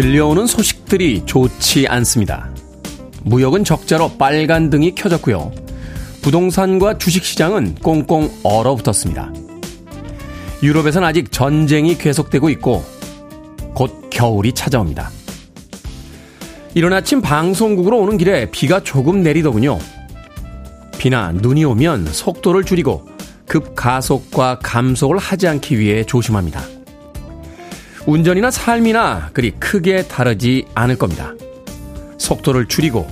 [0.00, 2.48] 들려오는 소식들이 좋지 않습니다.
[3.22, 5.52] 무역은 적자로 빨간 등이 켜졌고요.
[6.22, 9.30] 부동산과 주식시장은 꽁꽁 얼어붙었습니다.
[10.62, 12.82] 유럽에선 아직 전쟁이 계속되고 있고
[13.74, 15.10] 곧 겨울이 찾아옵니다.
[16.72, 19.78] 이른 아침 방송국으로 오는 길에 비가 조금 내리더군요.
[20.96, 23.06] 비나 눈이 오면 속도를 줄이고
[23.46, 26.79] 급가속과 감속을 하지 않기 위해 조심합니다.
[28.06, 31.32] 운전이나 삶이나 그리 크게 다르지 않을 겁니다.
[32.18, 33.08] 속도를 줄이고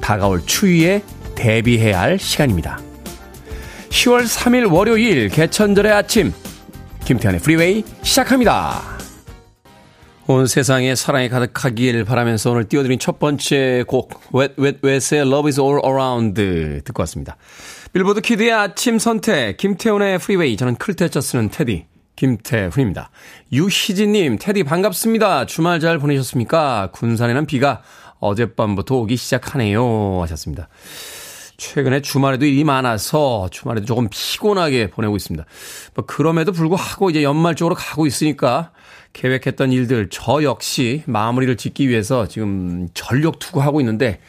[0.00, 1.02] 다가올 추위에
[1.34, 2.80] 대비해야 할 시간입니다.
[3.90, 6.32] 10월 3일 월요일 개천절의 아침
[7.04, 8.80] 김태훈의 프리웨이 시작합니다.
[10.26, 15.60] 온 세상에 사랑이 가득하길 바라면서 오늘 띄워드린 첫 번째 곡 Wet Wet Wet의 Love is
[15.60, 17.36] All Around 듣고 왔습니다.
[17.92, 21.86] 빌보드 키드의 아침 선택 김태훈의 프리웨이 저는 클 태 자 쓰는 테디
[22.20, 23.10] 김태훈입니다.
[23.50, 25.46] 유희진님 테디 반갑습니다.
[25.46, 26.90] 주말 잘 보내셨습니까?
[26.92, 27.80] 군산에는 비가
[28.18, 30.68] 어젯밤부터 오기 시작하네요 하셨습니다.
[31.56, 35.46] 최근에 주말에도 일이 많아서 주말에도 조금 피곤하게 보내고 있습니다.
[35.94, 38.72] 뭐 그럼에도 불구하고 이제 연말 쪽으로 가고 있으니까
[39.14, 44.20] 계획했던 일들 저 역시 마무리를 짓기 위해서 지금 전력 투구하고 있는데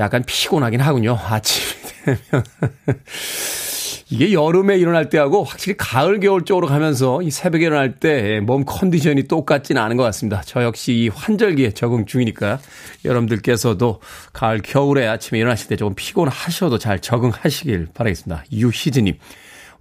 [0.00, 1.16] 약간 피곤하긴 하군요.
[1.16, 1.64] 아침이
[2.04, 2.44] 되면.
[4.14, 9.24] 이게 여름에 일어날 때하고 확실히 가을, 겨울 쪽으로 가면서 이 새벽에 일어날 때 몸 컨디션이
[9.24, 10.40] 똑같지는 않은 것 같습니다.
[10.46, 12.60] 저 역시 이 환절기에 적응 중이니까
[13.04, 14.00] 여러분들께서도
[14.32, 18.44] 가을, 겨울에 아침에 일어나실 때 조금 피곤하셔도 잘 적응하시길 바라겠습니다.
[18.52, 19.18] 유희즈님.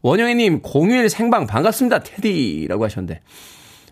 [0.01, 1.99] 원영애님, 공휴일 생방 반갑습니다.
[1.99, 3.21] 테디라고 하셨는데.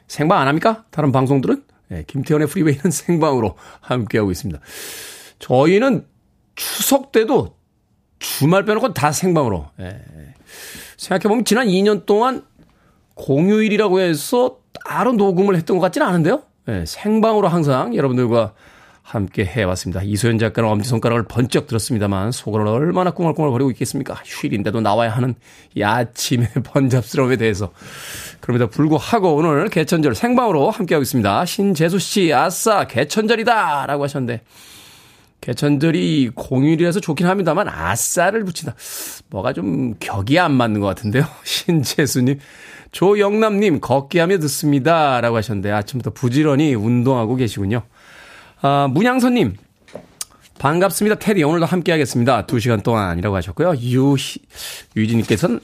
[0.07, 0.85] 생방 안 합니까?
[0.89, 1.61] 다른 방송들은?
[1.89, 4.59] 네, 김태현의 프리웨이는 생방으로 함께하고 있습니다.
[5.37, 6.07] 저희는
[6.55, 7.55] 추석 때도
[8.17, 9.67] 주말 빼놓고 다 생방으로.
[9.79, 9.99] 예.
[11.01, 12.43] 생각해보면 지난 2년 동안
[13.15, 16.43] 공휴일이라고 해서 따로 녹음을 했던 것 같지는 않은데요.
[16.67, 18.53] 예, 생방으로 항상 여러분들과
[19.01, 20.03] 함께 해왔습니다.
[20.03, 24.13] 이소연 작가는 엄지손가락을 번쩍 들었습니다만 속을 얼마나 꿍얼꿍얼거리고 있겠습니까?
[24.23, 25.33] 휴일인데도 나와야 하는
[25.73, 27.71] 이 아침의 번잡스러움에 대해서.
[28.39, 31.45] 그럼에도 불구하고 오늘 개천절 생방으로 함께하고 있습니다.
[31.45, 33.87] 신재수 씨, 아싸, 개천절이다!
[33.87, 34.43] 라고 하셨는데.
[35.41, 38.75] 개천절이 공휴일이라서 좋긴 합니다만 아싸를 붙인다.
[39.29, 41.25] 뭔가 좀 격이 안 맞는 것 같은데요.
[41.43, 42.39] 신재수님.
[42.91, 45.19] 조영남님, 걷기 하며 듣습니다.
[45.21, 47.83] 라고 하셨는데 아침부터 부지런히 운동하고 계시군요.
[48.61, 49.55] 아, 문양선님.
[50.59, 51.17] 반갑습니다.
[51.17, 51.43] 테디.
[51.43, 52.45] 오늘도 함께 하겠습니다.
[52.45, 53.73] 두 시간 동안이라고 하셨고요.
[53.77, 54.37] 유희,
[54.95, 55.59] 유희진님께서는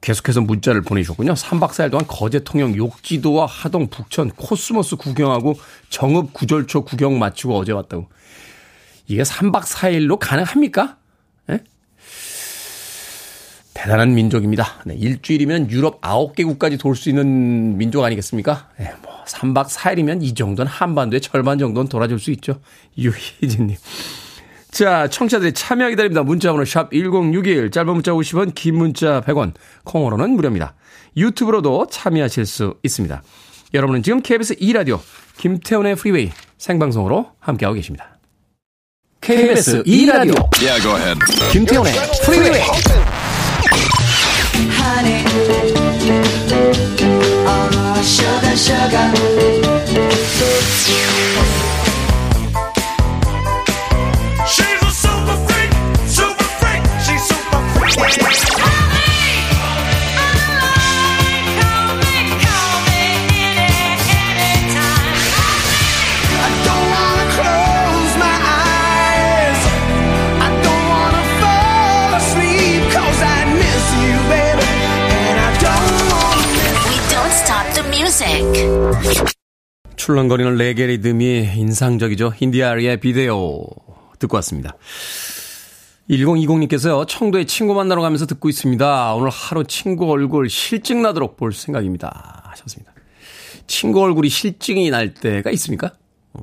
[0.00, 1.32] 계속해서 문자를 보내주셨군요.
[1.34, 5.54] 3박 4일 동안 거제 통영 욕지도와 하동 북천 코스모스 구경하고
[5.90, 8.06] 정읍 구절초 구경 마치고 어제 왔다고.
[9.08, 10.98] 이게 3박 4일로 가능합니까?
[11.46, 11.58] 네?
[13.74, 14.82] 대단한 민족입니다.
[14.84, 18.68] 네, 일주일이면 유럽 9개국까지 돌 수 있는 민족 아니겠습니까?
[18.78, 22.60] 네, 뭐 3박 4일이면 이 정도는 한반도의 절반 정도는 돌아줄 수 있죠.
[22.98, 23.76] 유희진님.
[24.70, 26.22] 자, 청취자들이 참여 기다립니다.
[26.22, 29.54] 문자번호 샵 1061, 짧은 문자 50원, 긴 문자 100원,
[29.84, 30.74] 콩으로는 무료입니다.
[31.16, 33.22] 유튜브로도 참여하실 수 있습니다.
[33.72, 35.00] 여러분은 지금 KBS 2라디오
[35.38, 38.17] 김태훈의 프리웨이 생방송으로 함께하고 계십니다.
[39.28, 41.18] KBS 2라디오 yeah, go ahead.
[41.52, 41.92] 김태훈의
[42.24, 42.62] 프리웨이
[44.80, 45.22] Honey,
[47.46, 49.12] oh, sugar, sugar.
[80.08, 82.32] 출렁거리는 레게 리듬이 인상적이죠.
[82.34, 83.62] 힌디아리의 비데오
[84.18, 84.74] 듣고 왔습니다.
[86.08, 89.14] 1020님께서요, 청도에 친구 만나러 가면서 듣고 있습니다.
[89.14, 92.42] 오늘 하루 친구 얼굴 실증 나도록 볼 생각입니다.
[92.46, 92.94] 하셨습니다.
[93.66, 95.92] 친구 얼굴이 실증이 날 때가 있습니까?
[96.32, 96.40] 어.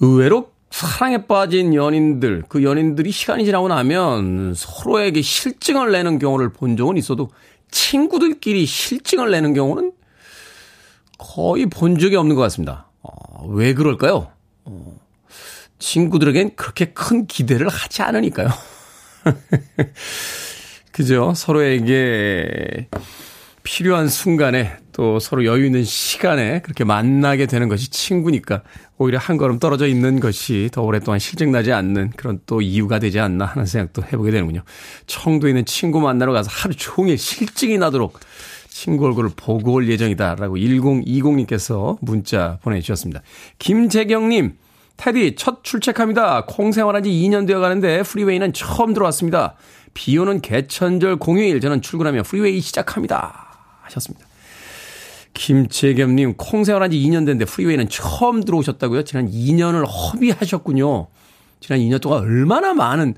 [0.00, 6.96] 의외로 사랑에 빠진 연인들, 그 연인들이 시간이 지나고 나면 서로에게 실증을 내는 경우를 본 적은
[6.96, 7.28] 있어도
[7.70, 9.92] 친구들끼리 실증을 내는 경우는
[11.20, 12.86] 거의 본 적이 없는 것 같습니다.
[13.02, 14.28] 어, 왜 그럴까요?
[14.64, 14.98] 어,
[15.78, 18.48] 친구들에겐 그렇게 큰 기대를 하지 않으니까요.
[20.92, 21.34] 그죠?
[21.36, 22.88] 서로에게
[23.62, 28.62] 필요한 순간에 또 서로 여유 있는 시간에 그렇게 만나게 되는 것이 친구니까
[28.96, 33.44] 오히려 한 걸음 떨어져 있는 것이 더 오랫동안 실증나지 않는 그런 또 이유가 되지 않나
[33.44, 34.62] 하는 생각도 해보게 되는군요.
[35.06, 38.18] 청도에 있는 친구 만나러 가서 하루 종일 싫증이 나도록
[38.70, 43.20] 친구 얼굴을 보고 올 예정이다라고 1020님께서 문자 보내주셨습니다.
[43.58, 44.56] 김재경님,
[44.96, 46.44] 테디 첫 출첵합니다.
[46.46, 49.54] 콩 생활한 지 2년 되어 가는데 프리웨이는 처음 들어왔습니다.
[49.92, 53.48] 비 오는 개천절 공휴일 저는 출근하며 프리웨이 시작합니다.
[53.82, 54.26] 하셨습니다.
[55.34, 59.04] 김재겸님, 콩 생활한 지 2년 됐는데 프리웨이는 처음 들어오셨다고요?
[59.04, 61.08] 지난 2년을 허비하셨군요.
[61.60, 63.14] 지난 2년 동안 얼마나 많은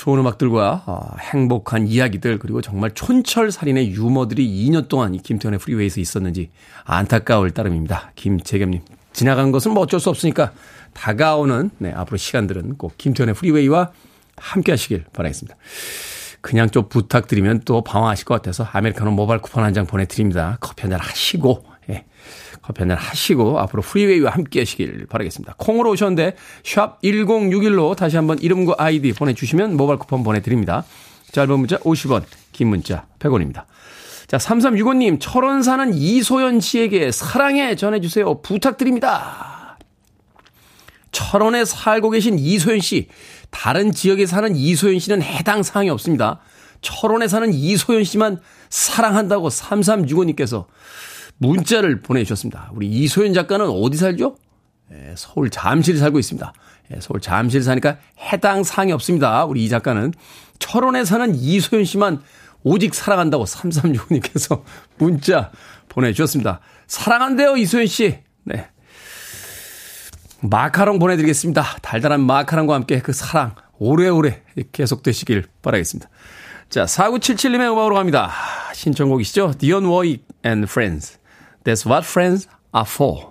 [0.00, 6.48] 좋은 음악들과 어, 행복한 이야기들 그리고 정말 촌철살인의 유머들이 2년 동안 이 김태현의 프리웨이에서 있었는지
[6.84, 8.12] 안타까울 따름입니다.
[8.14, 8.80] 김재겸님
[9.12, 10.52] 지나간 것은 뭐 어쩔 수 없으니까
[10.94, 13.90] 다가오는 네, 앞으로 시간들은 꼭 김태현의 프리웨이와
[14.38, 15.54] 함께 하시길 바라겠습니다.
[16.40, 20.56] 그냥 좀 부탁드리면 또 방황하실 것 같아서 아메리카노 모바일 쿠폰 한 장 보내드립니다.
[20.60, 21.69] 커피 한 잔 하시고 예,
[22.62, 25.54] 커피 한잔 하시고 앞으로 프리웨이와 함께 하시길 바라겠습니다.
[25.56, 30.84] 콩으로 오셨는데 샵 1061로 다시 한번 이름과 아이디 보내주시면 모바일 쿠폰 보내드립니다.
[31.32, 33.64] 짧은 문자 50원 긴 문자 100원입니다.
[34.26, 38.42] 자 3365님 철원 사는 이소연 씨에게 사랑해 전해주세요.
[38.42, 39.78] 부탁드립니다.
[41.12, 43.08] 철원에 살고 계신 이소연 씨
[43.50, 46.40] 다른 지역에 사는 이소연 씨는 해당 사항이 없습니다.
[46.82, 50.66] 철원에 사는 이소연 씨만 사랑한다고 3365님께서
[51.40, 52.70] 문자를 보내주셨습니다.
[52.74, 54.36] 우리 이소연 작가는 어디 살죠?
[54.92, 56.52] 예, 서울 잠실 살고 있습니다.
[56.92, 59.44] 예, 서울 잠실 사니까 해당 사항이 없습니다.
[59.46, 60.12] 우리 이 작가는
[60.58, 62.22] 철원에 사는 이소연 씨만
[62.62, 64.62] 오직 사랑한다고 3365님께서
[64.98, 65.50] 문자
[65.88, 66.60] 보내주셨습니다.
[66.86, 68.18] 사랑한대요, 이소연 씨.
[68.44, 68.68] 네.
[70.42, 71.64] 마카롱 보내드리겠습니다.
[71.80, 74.42] 달달한 마카롱과 함께 그 사랑 오래오래
[74.72, 76.10] 계속되시길 바라겠습니다.
[76.68, 78.30] 자, 4977님의 음악으로 갑니다.
[78.74, 79.54] 신청곡이시죠?
[79.58, 81.19] Dionne Warwick and Friends.
[81.70, 83.29] That's what friends are for.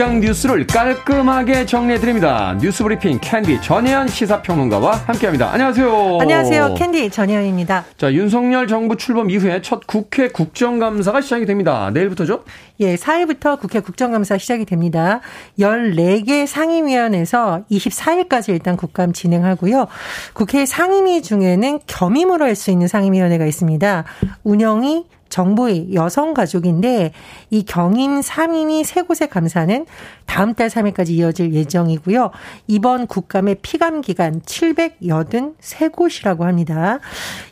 [0.00, 2.56] 이 시간 뉴스를 깔끔하게 정리해드립니다.
[2.58, 5.52] 뉴스 브리핑 캔디 전혜연 시사평론가와 함께합니다.
[5.52, 6.18] 안녕하세요.
[6.22, 6.74] 안녕하세요.
[6.74, 7.84] 캔디 전혜연입니다.
[7.98, 11.90] 자, 윤석열 정부 출범 이후에 첫 국회 국정감사가 시작이 됩니다.
[11.92, 12.44] 내일부터죠?
[12.80, 15.20] 예, 4일부터 국회 국정감사 시작이 됩니다.
[15.58, 19.86] 14개 상임위원회에서 24일까지 일단 국감 진행하고요.
[20.32, 24.04] 국회 상임위 중에는 겸임으로 할 수 있는 상임위원회가 있습니다.
[24.44, 27.12] 운영이 정부의 여성가족인데
[27.50, 29.86] 이 경인 3인이 세 곳의 감사는
[30.26, 32.30] 다음 달 3일까지 이어질 예정이고요.
[32.66, 36.98] 이번 국감의 피감 기간 783곳이라고 합니다.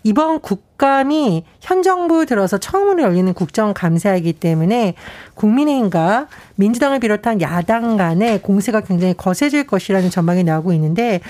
[0.03, 4.95] 이번 국감이 현 정부 들어서 처음으로 열리는 국정감사이기 때문에
[5.35, 11.21] 국민의힘과 민주당을 비롯한 야당 간의 공세가 굉장히 거세질 것이라는 전망이 나오고 있는데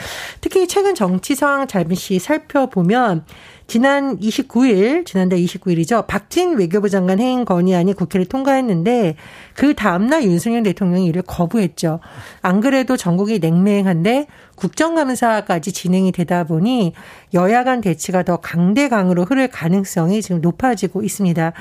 [0.40, 3.24] 특히 최근 정치 상황 잠시 살펴보면
[3.68, 6.06] 지난 29일, 지난달 29일이죠.
[6.06, 9.14] 박진 외교부 장관 해임 건의안이 국회를 통과했는데
[9.52, 12.00] 그 다음날 윤석열 대통령이 이를 거부했죠.
[12.40, 14.26] 안 그래도 전국이 냉랭한데
[14.56, 16.94] 국정감사까지 진행이 되다 보니
[17.34, 21.52] 여야 간 대치가 더 강대강으로 흐를 가능성이 지금 높아지고 있습니다.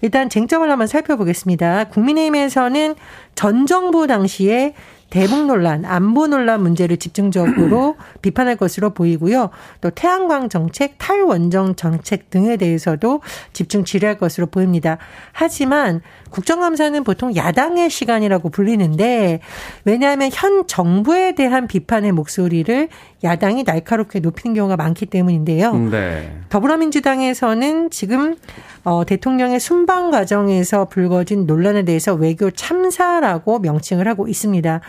[0.00, 1.84] 일단 쟁점을 한번 살펴보겠습니다.
[1.90, 2.94] 국민의힘에서는
[3.34, 4.72] 전 정부 당시에
[5.10, 9.50] 대북 논란, 안보 논란 문제를 집중적으로 비판할 것으로 보이고요.
[9.80, 13.20] 또 태양광 정책, 탈원정 정책 등에 대해서도
[13.52, 14.98] 집중 질의할 것으로 보입니다.
[15.32, 16.00] 하지만
[16.30, 19.40] 국정감사는 보통 야당의 시간이라고 불리는데
[19.84, 22.88] 왜냐하면 현 정부에 대한 비판의 목소리를
[23.24, 25.76] 야당이 날카롭게 높이는 경우가 많기 때문인데요.
[25.90, 26.38] 네.
[26.48, 28.36] 더불어민주당에서는 지금
[28.84, 34.80] 어, 대통령의 순방 과정에서 불거진 논란에 대해서 외교 참사라고 명칭을 하고 있습니다.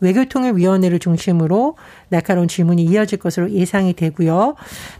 [0.00, 1.76] 외교통일위원회를 중심으로
[2.08, 4.54] 날카로운 질문이 이어질 것으로 예상이 되고요.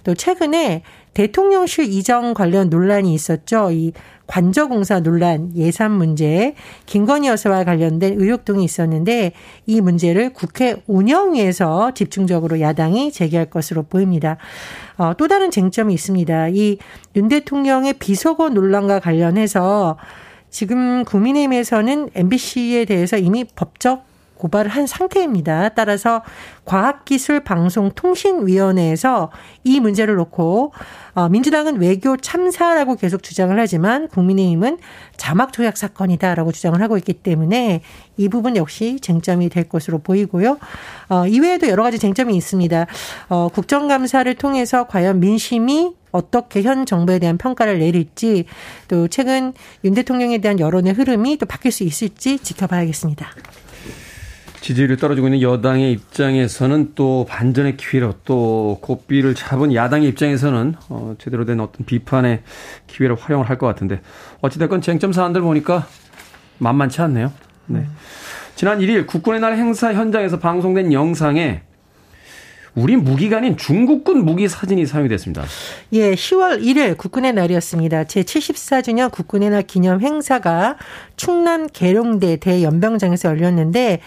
[0.04, 0.82] 또 최근에
[1.14, 3.70] 대통령실 이전 관련 논란이 있었죠.
[3.72, 3.92] 이
[4.26, 9.32] 관저공사 논란 예산 문제 김건희 여사와 관련된 의혹 등이 있었는데
[9.66, 14.36] 이 문제를 국회 운영위에서 집중적으로 야당이 제기할 것으로 보입니다.
[14.98, 16.48] 어, 또 다른 쟁점이 있습니다.
[16.50, 16.78] 이
[17.18, 19.96] 윤 대통령의 비속어 논란과 관련해서
[20.50, 24.07] 지금 국민의힘에서는 MBC에 대해서 이미 법적
[24.38, 25.70] 고발을 한 상태입니다.
[25.70, 26.22] 따라서
[26.64, 29.30] 과학기술방송통신위원회에서
[29.64, 30.72] 이 문제를 놓고
[31.14, 34.78] 어, 민주당은 외교 참사라고 계속 주장을 하지만 국민의힘은
[35.16, 37.82] 자막 조작 사건이다라고 주장을 하고 있기 때문에
[38.16, 40.58] 이 부분 역시 쟁점이 될 것으로 보이고요.
[41.08, 42.86] 어, 이외에도 여러 가지 쟁점이 있습니다.
[43.28, 48.46] 어, 국정감사를 통해서 과연 민심이 어떻게 현 정부에 대한 평가를 내릴지
[48.88, 49.52] 또 최근
[49.84, 53.30] 윤 대통령에 대한 여론의 흐름이 또 바뀔 수 있을지 지켜봐야겠습니다.
[54.60, 61.44] 지지율이 떨어지고 있는 여당의 입장에서는 또 반전의 기회로 또 고비를 잡은 야당의 입장에서는 어, 제대로
[61.44, 62.42] 된 어떤 비판의
[62.86, 64.00] 기회를 활용을 할 것 같은데
[64.40, 65.86] 어찌됐건 쟁점 사안들 보니까
[66.58, 67.32] 만만치 않네요.
[67.66, 67.86] 네.
[68.54, 71.62] 지난 1일 국군의 날 행사 현장에서 방송된 영상에
[72.74, 75.42] 우리 무기관인 중국군 무기 사진이 사용이 됐습니다.
[75.92, 78.04] 예, 10월 1일 국군의 날이었습니다.
[78.04, 80.76] 제74주년 국군의 날 기념 행사가
[81.16, 84.00] 충남 계룡대 대연병장에서 열렸는데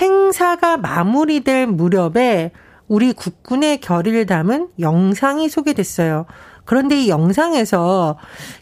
[0.00, 2.52] 행사가 마무리될 무렵에
[2.88, 6.26] 우리 국군의 결의를 담은 영상이 소개됐어요.
[6.64, 8.16] 그런데 이 영상에서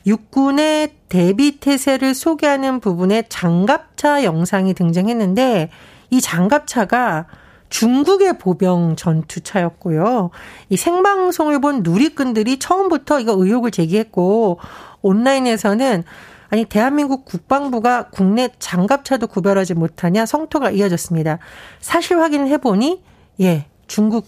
[0.06, 5.70] 육군의 대비 태세를 소개하는 부분에 장갑차 영상이 등장했는데
[6.10, 7.26] 이 장갑차가
[7.68, 10.30] 중국의 보병 전투차였고요.
[10.70, 14.58] 이 생방송을 본 누리꾼들이 처음부터 이거 의혹을 제기했고
[15.02, 16.04] 온라인에서는
[16.50, 21.38] 아니 대한민국 국방부가 국내 장갑차도 구별하지 못하냐 성토가 이어졌습니다.
[21.80, 23.02] 사실 확인을 해보니
[23.40, 24.26] 예 중국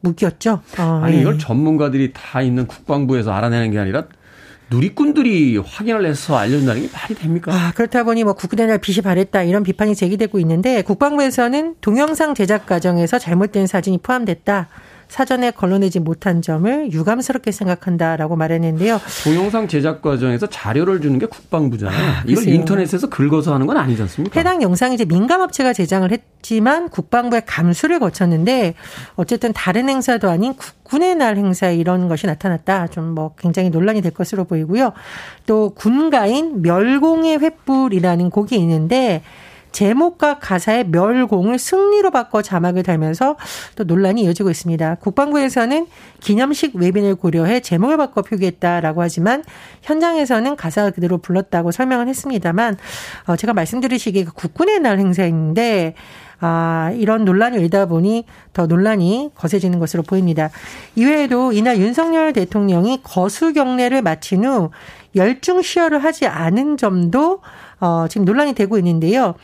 [0.00, 0.62] 무기였죠.
[0.78, 1.20] 어, 아니 예.
[1.20, 4.04] 이걸 전문가들이 다 있는 국방부에서 알아내는 게 아니라
[4.70, 7.52] 누리꾼들이 확인을 해서 알려준다는 게 말이 됩니까?
[7.52, 12.66] 아, 그렇다 보니 뭐 국군의 날 빛이 발했다 이런 비판이 제기되고 있는데 국방부에서는 동영상 제작
[12.66, 14.68] 과정에서 잘못된 사진이 포함됐다.
[15.10, 19.00] 사전에 걸러내지 못한 점을 유감스럽게 생각한다라고 말했는데요.
[19.24, 22.10] 동영상 제작 과정에서 자료를 주는 게 국방부잖아요.
[22.10, 24.38] 아, 이걸 인터넷에서 긁어서 하는 건 아니지 않습니까?
[24.38, 28.74] 해당 영상이 이제 민감 업체가 제작을 했지만 국방부의 감수를 거쳤는데
[29.16, 32.86] 어쨌든 다른 행사도 아닌 국군의 날 행사에 이런 것이 나타났다.
[32.86, 34.92] 좀 뭐 굉장히 논란이 될 것으로 보이고요.
[35.46, 39.22] 또 군가인 멸공의 횃불이라는 곡이 있는데
[39.72, 43.36] 제목과 가사의 멸공을 승리로 바꿔 자막을 달면서
[43.76, 44.96] 또 논란이 이어지고 있습니다.
[44.96, 45.86] 국방부에서는
[46.20, 49.44] 기념식 외빈을 고려해 제목을 바꿔 표기했다라고 하지만
[49.82, 52.76] 현장에서는 가사가 그대로 불렀다고 설명을 했습니다만
[53.26, 55.94] 어 제가 말씀드리시기에 국군의 날 행사인데
[56.42, 58.24] 아, 이런 논란이 일다 보니
[58.54, 60.48] 더 논란이 거세지는 것으로 보입니다.
[60.96, 64.70] 이외에도 이날 윤석열 대통령이 거수 경례를 마친 후
[65.14, 67.40] 열중 시혈을 하지 않은 점도
[67.80, 69.34] 어, 지금 논란이 되고 있는데요.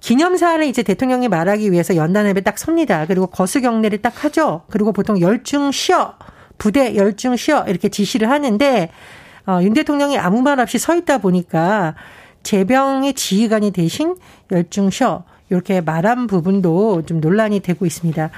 [0.00, 3.06] 기념사를 이제 대통령이 말하기 위해서 연단협에 딱 섭니다.
[3.06, 4.62] 그리고 거수 경례를 딱 하죠.
[4.70, 6.14] 그리고 보통 열중 쉬어
[6.56, 8.90] 부대 열중 쉬어 이렇게 지시를 하는데
[9.46, 11.94] 어, 윤 대통령이 아무 말 없이 서 있다 보니까
[12.42, 14.16] 재병의 지휘관이 대신
[14.52, 18.30] 열중 쉬어 이렇게 말한 부분도 좀 논란이 되고 있습니다.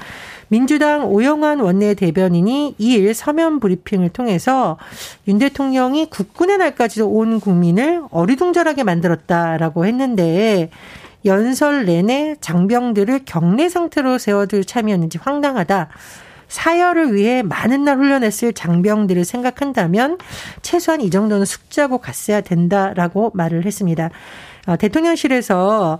[0.51, 4.77] 민주당 오영환 원내 대변인이 2일 서면 브리핑을 통해서
[5.29, 10.69] 윤 대통령이 국군의 날까지도 온 국민을 어리둥절하게 만들었다라고 했는데
[11.23, 15.87] 연설 내내 장병들을 격례 상태로 세워둘 참이었는지 황당하다.
[16.49, 20.17] 사열을 위해 많은 날 훈련했을 장병들을 생각한다면
[20.61, 24.09] 최소한 이 정도는 숙지하고 갔어야 된다라고 말을 했습니다.
[24.67, 25.99] 어, 대통령실에서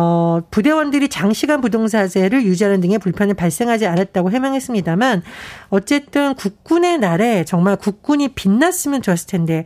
[0.00, 5.24] 어, 부대원들이 장시간 부동사제를 유지하는 등의 불편을 발생하지 않았다고 해명했습니다만
[5.70, 9.64] 어쨌든 국군의 날에 정말 국군이 빛났으면 좋았을 텐데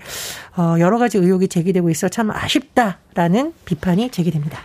[0.56, 4.58] 어, 여러 가지 의혹이 제기되고 있어 참 아쉽다라는 비판이 제기됩니다.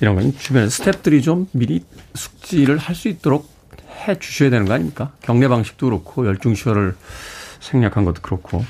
[0.00, 3.46] 이런 건 주변 스탭들이 좀 미리 숙지를 할 수 있도록
[4.06, 5.12] 해 주셔야 되는 거 아닙니까?
[5.20, 6.96] 경례 방식도 그렇고 열중시효를
[7.60, 8.64] 생략한 것도 그렇고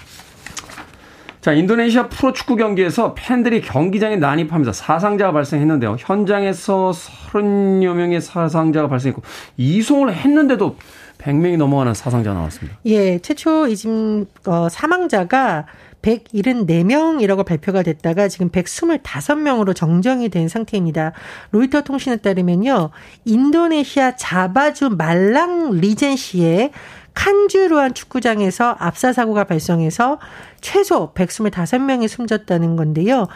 [1.48, 5.96] 자, 인도네시아 프로축구 경기에서 팬들이 경기장에 난입하면서 사상자가 발생했는데요.
[5.98, 9.22] 현장에서 30여 명의 사상자가 발생했고
[9.56, 10.76] 이송을 했는데도
[11.16, 12.78] 100명이 넘어가는 사상자가 나왔습니다.
[12.84, 15.64] 예, 최초 이즘 어, 사망자가
[16.02, 21.12] 174명이라고 발표가 됐다가 지금 125명으로 정정이 된 상태입니다.
[21.50, 22.90] 로이터 통신에 따르면요.
[23.24, 26.72] 인도네시아 자바주 말랑 리젠시의
[27.18, 30.20] 칸주루안 축구장에서 압사 사고가 발생해서
[30.60, 33.26] 최소 125명이 숨졌다는 건데요.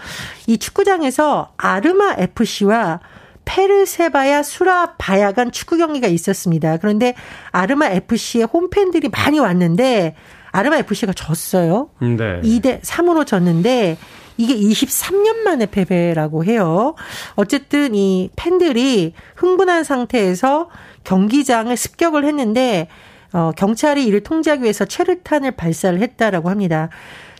[0.47, 3.01] 이 축구장에서 아르마 FC와
[3.45, 6.77] 페르세바야 수라바야 간 축구 경기가 있었습니다.
[6.77, 7.15] 그런데
[7.51, 10.15] 아르마 FC의 홈팬들이 많이 왔는데
[10.53, 11.91] 아르마 FC가 졌어요.
[12.01, 12.41] 네.
[12.41, 13.99] 2대 3으로 졌는데
[14.37, 16.95] 이게 23년 만에 패배라고 해요.
[17.35, 20.71] 어쨌든 이 팬들이 흥분한 상태에서
[21.03, 22.87] 경기장을 습격을 했는데
[23.33, 26.91] 어, 경찰이 이를 통제하기 위해서 체류탄을 발사를 했다라고 합니다.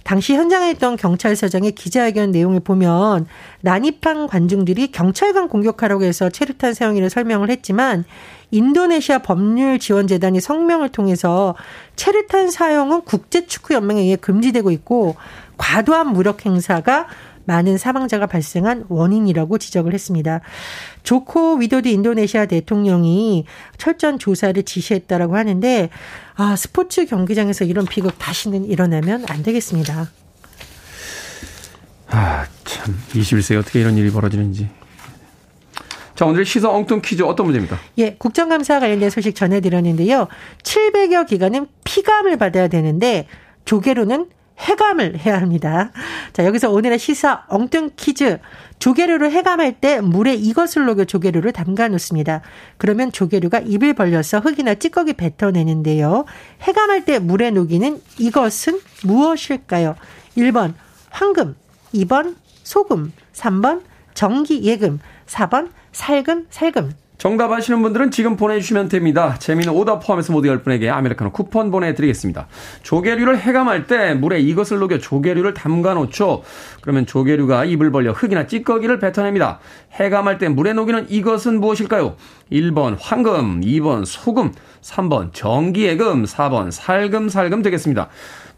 [0.05, 3.27] 당시 현장에 있던 경찰서장의 기자회견 내용을 보면
[3.61, 8.05] 난입한 관중들이 경찰관 공격하라고 해서 체류탄 사용일을 설명을 했지만
[8.51, 11.55] 인도네시아 법률지원재단이 성명을 통해서
[11.97, 15.17] 체류탄 사용은 국제축구연맹에 의해 금지되고 있고
[15.57, 17.07] 과도한 무력 행사가
[17.45, 20.41] 많은 사망자가 발생한 원인이라고 지적을 했습니다.
[21.03, 23.45] 조코 위도드 인도네시아 대통령이
[23.79, 25.91] 철저한 조사를 지시했다라고 하는데
[26.35, 30.11] 아, 스포츠 경기장에서 이런 비극 다시는 일어나면 안 되겠습니다.
[32.09, 34.69] 아, 참 21세기 어떻게 이런 일이 벌어지는지.
[36.15, 37.79] 자, 오늘 시사 엉뚱 퀴즈 어떤 문제입니까?
[37.99, 40.29] 예, 국정감사 관련된 소식 전해드렸는데요.
[40.63, 43.27] 700여 기관은 피감을 받아야 되는데
[43.65, 44.27] 조계로는
[44.63, 45.91] 해감을 해야 합니다.
[46.33, 48.39] 자, 여기서 오늘의 시사 엉뚱 퀴즈.
[48.79, 52.41] 조개류를 해감할 때 물에 이것을 녹여 조개류를 담가 놓습니다.
[52.79, 56.25] 그러면 조개류가 입을 벌려서 흙이나 찌꺼기 뱉어내는데요.
[56.63, 59.95] 해감할 때 물에 녹이는 이것은 무엇일까요?
[60.37, 60.75] 1번
[61.11, 61.55] 황금,
[61.95, 63.83] 2번 소금, 3번
[64.15, 66.93] 전기 예금, 4번 살금 살금.
[67.23, 69.37] 정답 아시는 분들은 지금 보내주시면 됩니다.
[69.39, 72.49] 재미는 오답 포함해서 모두 10분에게 아메리카노 쿠폰 보내드리겠습니다.
[72.83, 76.43] 조개류를 해감할 때 물에 이것을 녹여 조개류를 담가 놓죠.
[76.81, 79.61] 그러면 조개류가 입을 벌려 흙이나 찌꺼기를 뱉어냅니다.
[80.01, 82.17] 해감할 때 물에 녹이는 이것은 무엇일까요?
[82.51, 84.51] 1번 황금, 2번 소금,
[84.81, 88.09] 3번 전기예금, 4번 살금살금 되겠습니다.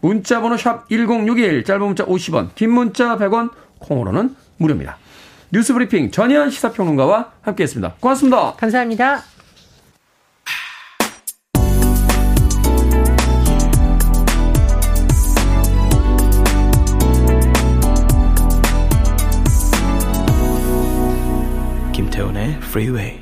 [0.01, 4.97] 문자번호 샵 1061, 짧은 문자 50원, 긴 문자 100원, 콩으로는 무료입니다.
[5.55, 7.95] 뉴스브리핑 전현 시사평론가와 함께했습니다.
[8.01, 8.55] 고맙습니다.
[8.55, 9.23] 감사합니다.
[21.93, 23.21] 김태훈의 Freeway.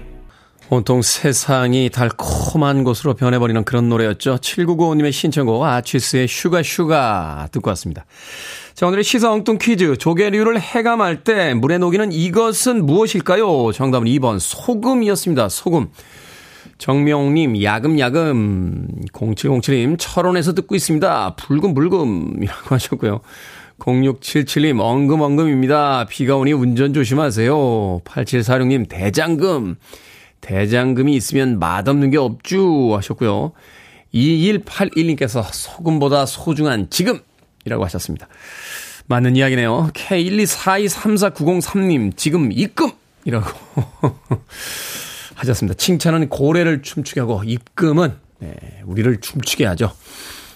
[0.72, 4.38] 온통 세상이 달콤한 곳으로 변해버리는 그런 노래였죠.
[4.38, 8.06] 7995님의 신청곡 아치스의 Sugar Sugar 듣고 왔습니다.
[8.74, 9.98] 자, 오늘의 시사 엉뚱 퀴즈.
[9.98, 13.72] 조개류를 해감할 때 물에 녹이는 이것은 무엇일까요?
[13.72, 15.50] 정답은 2번 소금이었습니다.
[15.50, 15.90] 소금.
[16.80, 18.88] 정명님, 야금야금.
[19.14, 21.36] 0707님, 철원에서 듣고 있습니다.
[21.36, 23.22] 불금불금이라고 하셨고요.
[23.78, 26.08] 0677님, 엉금엉금입니다.
[26.10, 28.02] 비가 오니 운전 조심하세요.
[28.04, 29.76] 8746님, 대장금.
[30.42, 32.96] 대장금이 있으면 맛없는 게 없죠.
[32.96, 33.52] 하셨고요.
[34.16, 37.20] 2181님께서 소금보다 소중한 지금!
[37.66, 38.28] 이라고 하셨습니다.
[39.08, 39.90] 맞는 이야기네요.
[39.94, 42.92] K124234903님, 지금 입금!
[43.26, 43.48] 이라고
[45.36, 45.78] 하셨습니다.
[45.78, 49.92] 칭찬은 고래를 춤추게 하고, 입금은, 네, 우리를 춤추게 하죠.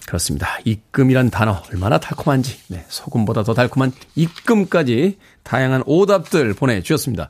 [0.05, 0.47] 그렇습니다.
[0.63, 7.27] 입금이란 단어, 얼마나 달콤한지, 네, 소금보다 더 달콤한 입금까지 다양한 오답들 보내주셨습니다.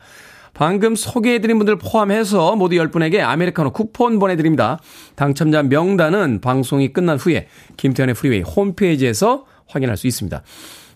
[0.54, 4.80] 방금 소개해드린 분들 포함해서 모두 10분에게 아메리카노 쿠폰 보내드립니다.
[5.16, 10.41] 당첨자 명단은 방송이 끝난 후에 김태훈의 프리웨이 홈페이지에서 확인할 수 있습니다.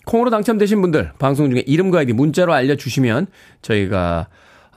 [0.04, 3.28] 콩으로 당첨되신 분들 방송 중에 이름과 아이디 문자로 알려주시면
[3.62, 4.28] 저희가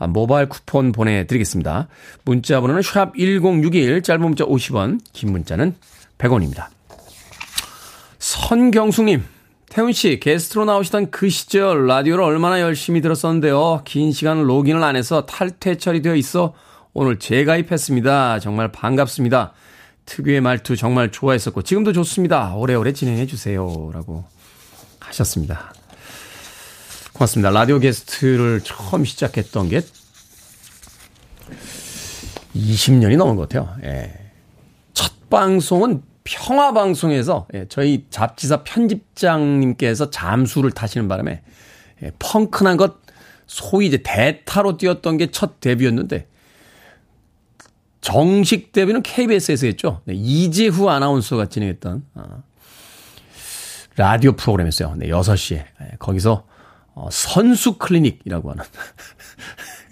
[0.09, 1.87] 모바일 쿠폰 보내드리겠습니다.
[2.25, 5.75] 문자 번호는 샵1061 짧은 문자 50원 긴 문자는
[6.17, 6.67] 100원입니다.
[8.19, 9.23] 선경숙님
[9.69, 13.81] 태훈 씨 게스트로 나오시던 그 시절 라디오를 얼마나 열심히 들었었는데요.
[13.83, 16.53] 긴 시간 로그인을 안 해서 탈퇴 처리되어 있어
[16.93, 18.39] 오늘 재가입했습니다.
[18.39, 19.53] 정말 반갑습니다.
[20.05, 22.55] 특유의 말투 정말 좋아했었고 지금도 좋습니다.
[22.55, 23.91] 오래오래 진행해 주세요.
[23.93, 24.25] 라고
[24.99, 25.73] 하셨습니다.
[27.13, 27.49] 고맙습니다.
[27.49, 29.81] 라디오 게스트를 처음 시작했던 게
[32.55, 33.75] 20년이 넘은 것 같아요.
[33.83, 34.13] 예.
[34.93, 41.41] 첫 방송은 평화 방송에서 예, 저희 잡지사 편집장님께서 잠수를 타시는 바람에
[42.03, 42.95] 예, 펑크난 것
[43.47, 46.27] 소위 이제 대타로 뛰었던 게 첫 데뷔였는데
[48.05, 50.01] 정식 데뷔는 KBS에서 했죠.
[50.05, 52.43] 네, 이재후 아나운서가 진행했던 어,
[53.95, 54.93] 라디오 프로그램이었어요.
[54.97, 55.65] 네, 6시에.
[55.79, 56.45] 네, 거기서
[56.93, 58.63] 어, 선수 클리닉이라고 하는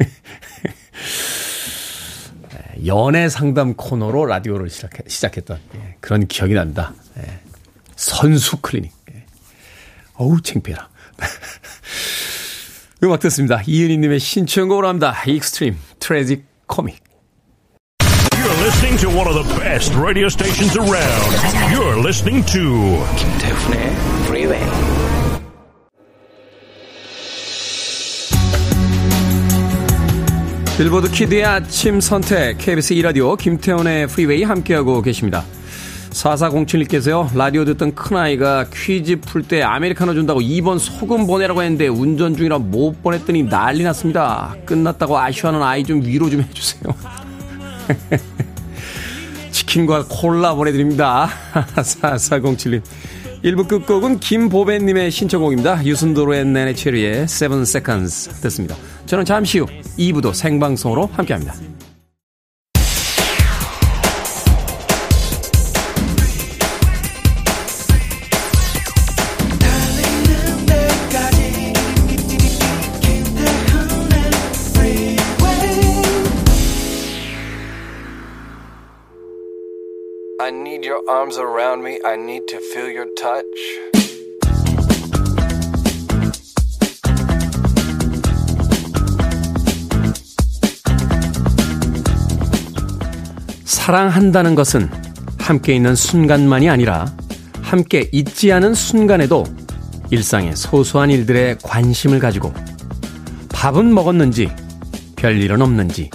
[2.52, 6.93] 네, 연애 상담 코너로 라디오를 시작해, 시작했던 예, 그런 기억이 납니다.
[7.17, 7.39] 예,
[7.95, 8.91] 선수 클리닉.
[9.15, 9.26] 예.
[10.13, 10.88] 어우 창피해라.
[13.02, 13.63] 음악 듣습니다.
[13.65, 15.15] 이은희님의 신청곡으로 합니다.
[15.26, 17.02] 익스트림 Tragic Comic.
[18.63, 21.32] Listening to one of the best radio stations around.
[21.73, 23.91] You're listening to 김태훈의
[24.23, 24.63] Freeway.
[30.78, 35.43] 빌보드 kid의 아침 선택 KBS 2라디오 김태훈의 프리웨이 함께하고 계십니다.
[36.12, 42.60] 4407님께서요, 라디오 듣던 큰아이가 퀴즈 풀 때 아메리카노 준다고 2번 소금 보내라고 했는데 운전 중이라
[42.60, 44.56] 못 보냈더니 난리 났습니다.
[44.65, 46.93] 끝났다고 아쉬워하는 아이 좀 위로 좀 해주세요.
[49.63, 51.30] 치킨과 콜라 보내드립니다.
[51.54, 52.82] 4407님.
[53.43, 55.86] 1부 끝곡은 김보배님의 신청곡입니다.
[55.86, 58.76] 유순도로의 네네체리의 7 Seconds 듣습니다.
[59.06, 59.65] 저는 잠시 후
[59.97, 61.54] 2부도 생방송으로 함께합니다.
[93.63, 94.89] 사랑한다는 것은
[95.38, 97.06] 함께 있는 순간만이 아니라
[97.62, 99.43] 함께 있지 않은 순간에도
[100.10, 102.52] 일상의 소소한 일들에 관심을 가지고
[103.50, 104.50] 밥은 먹었는지
[105.15, 106.10] 별일은 없는지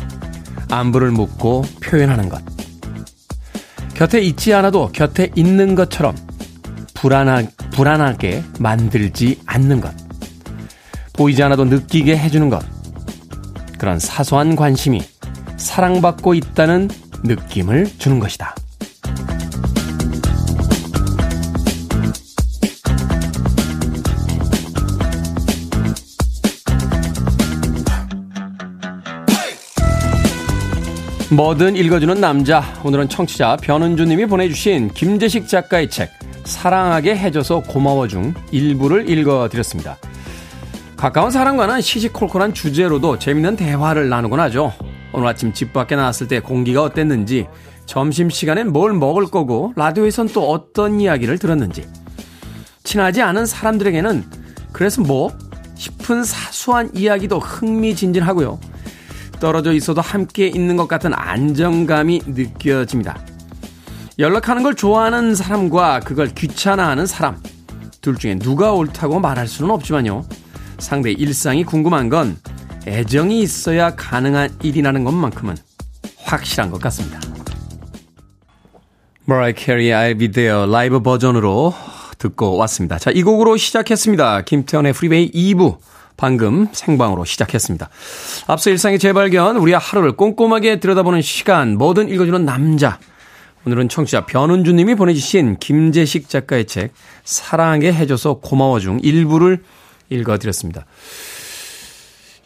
[0.71, 2.58] 안부를 묻고 표현하는 것.
[3.99, 6.15] 곁에 있지 않아도 곁에 있는 것처럼
[6.95, 9.93] 불안하, 불안하게 만들지 않는 것.
[11.15, 12.65] 보이지 않아도 느끼게 해주는 것.
[13.77, 15.03] 그런 사소한 관심이
[15.57, 16.89] 사랑받고 있다는
[17.25, 18.55] 느낌을 주는 것이다.
[31.31, 32.65] 뭐든 읽어주는 남자.
[32.85, 36.11] 오늘은 청취자 변은주님이 보내주신 김재식 작가의 책
[36.45, 39.99] 사랑하게 해줘서 고마워 중 일부를 읽어드렸습니다.
[40.97, 44.73] 가까운 사람과는 시시콜콜한 주제로도 재밌는 대화를 나누곤 하죠.
[45.13, 47.47] 오늘 아침 집 밖에 나왔을 때 공기가 어땠는지,
[47.85, 51.87] 점심시간엔 뭘 먹을 거고, 라디오에선 또 어떤 이야기를 들었는지.
[52.85, 54.25] 친하지 않은 사람들에게는
[54.73, 55.31] 그래서 뭐?
[55.75, 58.59] 싶은 사소한 이야기도 흥미진진하고요.
[59.41, 63.19] 떨어져 있어도 함께 있는 것 같은 안정감이 느껴집니다.
[64.19, 67.41] 연락하는 걸 좋아하는 사람과 그걸 귀찮아하는 사람.
[68.01, 70.25] 둘 중에 누가 옳다고 말할 수는 없지만요.
[70.79, 72.37] 상대의 일상이 궁금한 건
[72.87, 75.57] 애정이 있어야 가능한 일이라는 것만큼은
[76.25, 77.21] 확실한 것 같습니다.
[79.25, 81.75] 머라이어 캐리의 I'll be there 라이브 버전으로
[82.19, 82.99] 듣고 왔습니다.
[82.99, 84.43] 자, 이 곡으로 시작했습니다.
[84.43, 85.79] 김태훈의 프리웨이 2부.
[86.19, 87.89] 방금 생방으로 시작했습니다.
[88.49, 92.99] 앞서 일상의 재발견, 우리의 하루를 꼼꼼하게 들여다보는 시간, 뭐든 읽어주는 남자.
[93.65, 96.93] 오늘은 청취자 변은주 님이 보내주신 김재식 작가의 책,
[97.25, 99.63] 사랑하게 해줘서 고마워 중 일부를
[100.11, 100.87] 읽어드렸습니다.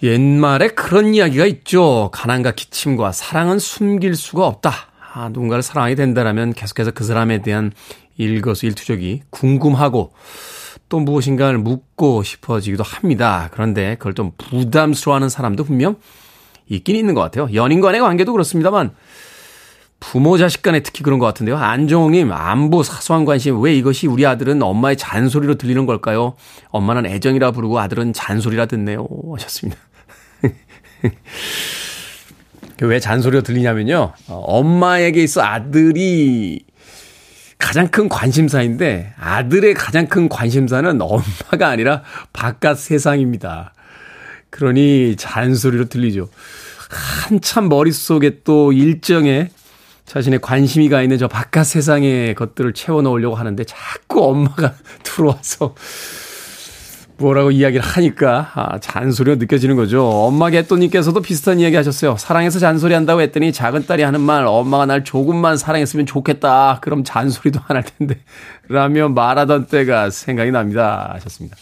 [0.03, 2.11] 옛말에 그런 이야기가 있죠.
[2.13, 4.73] 가난과 기침과 사랑은 숨길 수가 없다.
[5.15, 7.73] 아, 누군가를 사랑하게 된다면 계속해서 그 사람에 대한
[8.19, 10.13] 일거수일투족이 궁금하고
[10.93, 13.49] 또 무엇인가를 묻고 싶어지기도 합니다.
[13.51, 15.97] 그런데 그걸 좀 부담스러워하는 사람도 분명
[16.69, 17.49] 있긴 있는 것 같아요.
[17.55, 18.91] 연인 간의 관계도 그렇습니다만
[20.01, 21.57] 부모 자식 간에 특히 그런 것 같은데요.
[21.57, 26.35] 안정님 안부 사소한 관심 왜 이것이 우리 아들은 엄마의 잔소리로 들리는 걸까요?
[26.69, 29.09] 엄마는 애정이라 부르고 아들은 잔소리라 듣네요.
[29.33, 29.81] 하셨습니다.
[32.83, 34.13] 왜 잔소리로 들리냐면요.
[34.29, 36.67] 엄마에게 있어 아들이
[37.63, 43.73] 가장 큰 관심사인데 아들의 가장 큰 관심사는 엄마가 아니라 바깥 세상입니다.
[44.51, 46.29] 그러니 잔소리로 들리죠.
[46.91, 49.49] 한참 머릿속에 또 일정에
[50.05, 55.75] 자신의 관심이 가 있는 저 바깥 세상의 것들을 채워 넣으려고 하는데 자꾸 엄마가 들어와서
[57.19, 60.05] 뭐라고 이야기를 하니까 아, 잔소리가 느껴지는 거죠.
[60.09, 62.17] 엄마 개또님께서도 비슷한 이야기 하셨어요.
[62.19, 66.79] 사랑해서 잔소리 한다고 했더니 작은 딸이 하는 말 엄마가 날 조금만 사랑했으면 좋겠다.
[66.83, 68.19] 그럼 잔소리도 안 할 텐데
[68.69, 71.11] 라며 말하던 때가 생각이 납니다.
[71.15, 71.57] 하셨습니다.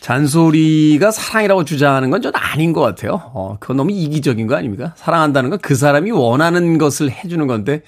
[0.00, 3.30] 잔소리가 사랑이라고 주장하는 건좀 아닌 것 같아요.
[3.34, 4.92] 어, 그건 너무 이기적인 거 아닙니까?
[4.96, 7.82] 사랑한다는 건 그 사람이 원하는 것을 해주는 건데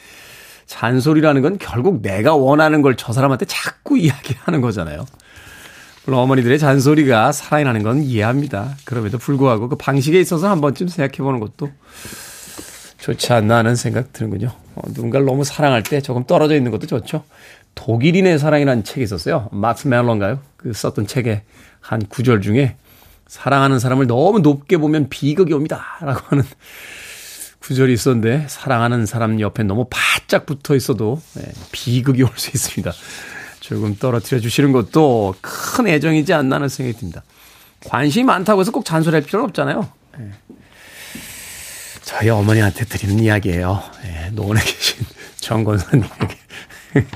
[0.66, 5.04] 잔소리라는 건 결국 내가 원하는 걸 저 사람한테 자꾸 이야기하는 거잖아요.
[6.06, 8.76] 물론 어머니들의 잔소리가 사랑이라는 건 이해합니다.
[8.84, 11.70] 그럼에도 불구하고 그 방식에 있어서 한 번쯤 생각해 보는 것도
[12.98, 14.52] 좋지 않나 하는 생각 드는군요.
[14.76, 17.24] 어, 누군가를 너무 사랑할 때 조금 떨어져 있는 것도 좋죠.
[17.74, 19.48] 독일인의 사랑이라는 책이 있었어요.
[19.52, 20.38] 마크 멜론가요?
[20.56, 21.42] 그 썼던 책의
[21.80, 22.76] 한 구절 중에
[23.26, 25.84] 사랑하는 사람을 너무 높게 보면 비극이 옵니다.
[26.00, 26.44] 라고 하는
[27.60, 31.42] 구절이 있었는데 사랑하는 사람 옆에 너무 바짝 붙어 있어도 네,
[31.72, 32.92] 비극이 올 수 있습니다.
[33.66, 37.24] 조금 떨어뜨려 주시는 것도 큰 애정이지 않나 하는 생각이 듭니다.
[37.84, 39.88] 관심이 많다고 해서 꼭 잔소리할 필요는 없잖아요.
[40.18, 40.30] 네.
[42.02, 43.82] 저희 어머니한테 드리는 이야기예요.
[44.04, 45.04] 네, 노원에 계신
[45.40, 46.38] 정권사님에게.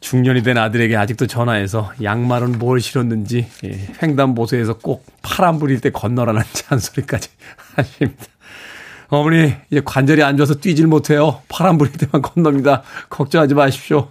[0.00, 6.42] 중년이 된 아들에게 아직도 전화해서 양말은 뭘 실었는지 예, 횡단보도에서 꼭 파란 불일 때 건너라는
[6.52, 7.28] 잔소리까지
[7.76, 8.24] 하십니다.
[9.08, 11.42] 어머니 이제 관절이 안 좋아서 뛰질 못해요.
[11.48, 12.82] 파란 불일 때만 건넙니다.
[13.08, 14.10] 걱정하지 마십시오.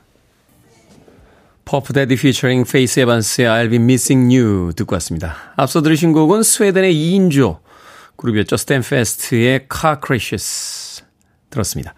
[1.71, 5.37] 퍼프데디 피처링 페이스 에반스의 I'll be missing you 듣고 왔습니다.
[5.55, 7.59] 앞서 들으신 곡은 스웨덴의 2인조
[8.17, 8.57] 그룹이었죠.
[8.57, 11.05] 스탠페스트의 Car Crashes
[11.49, 11.93] 들었습니다.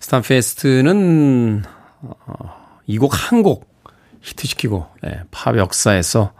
[0.00, 1.62] 스탠페스트는
[2.00, 3.72] 어, 이 곡 한 곡
[4.20, 6.32] 히트시키고 네, 팝 역사에서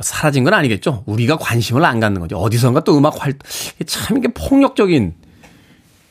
[0.00, 1.04] 사라진 건 아니겠죠.
[1.06, 2.38] 우리가 관심을 안 갖는 거죠.
[2.38, 3.38] 어디선가 또 음악 활동,
[3.86, 5.14] 참 이게 폭력적인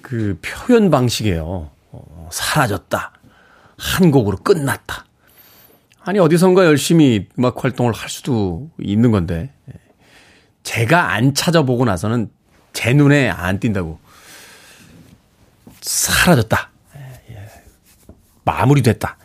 [0.01, 1.71] 그 표현 방식이에요.
[1.91, 3.16] 어, 사라졌다.
[3.77, 5.05] 한 곡으로 끝났다.
[6.01, 9.51] 아니, 어디선가 열심히 음악 활동을 할 수도 있는 건데,
[10.63, 12.29] 제가 안 찾아보고 나서는
[12.73, 13.99] 제 눈에 안 띈다고.
[15.81, 16.71] 사라졌다.
[18.45, 19.17] 마무리됐다.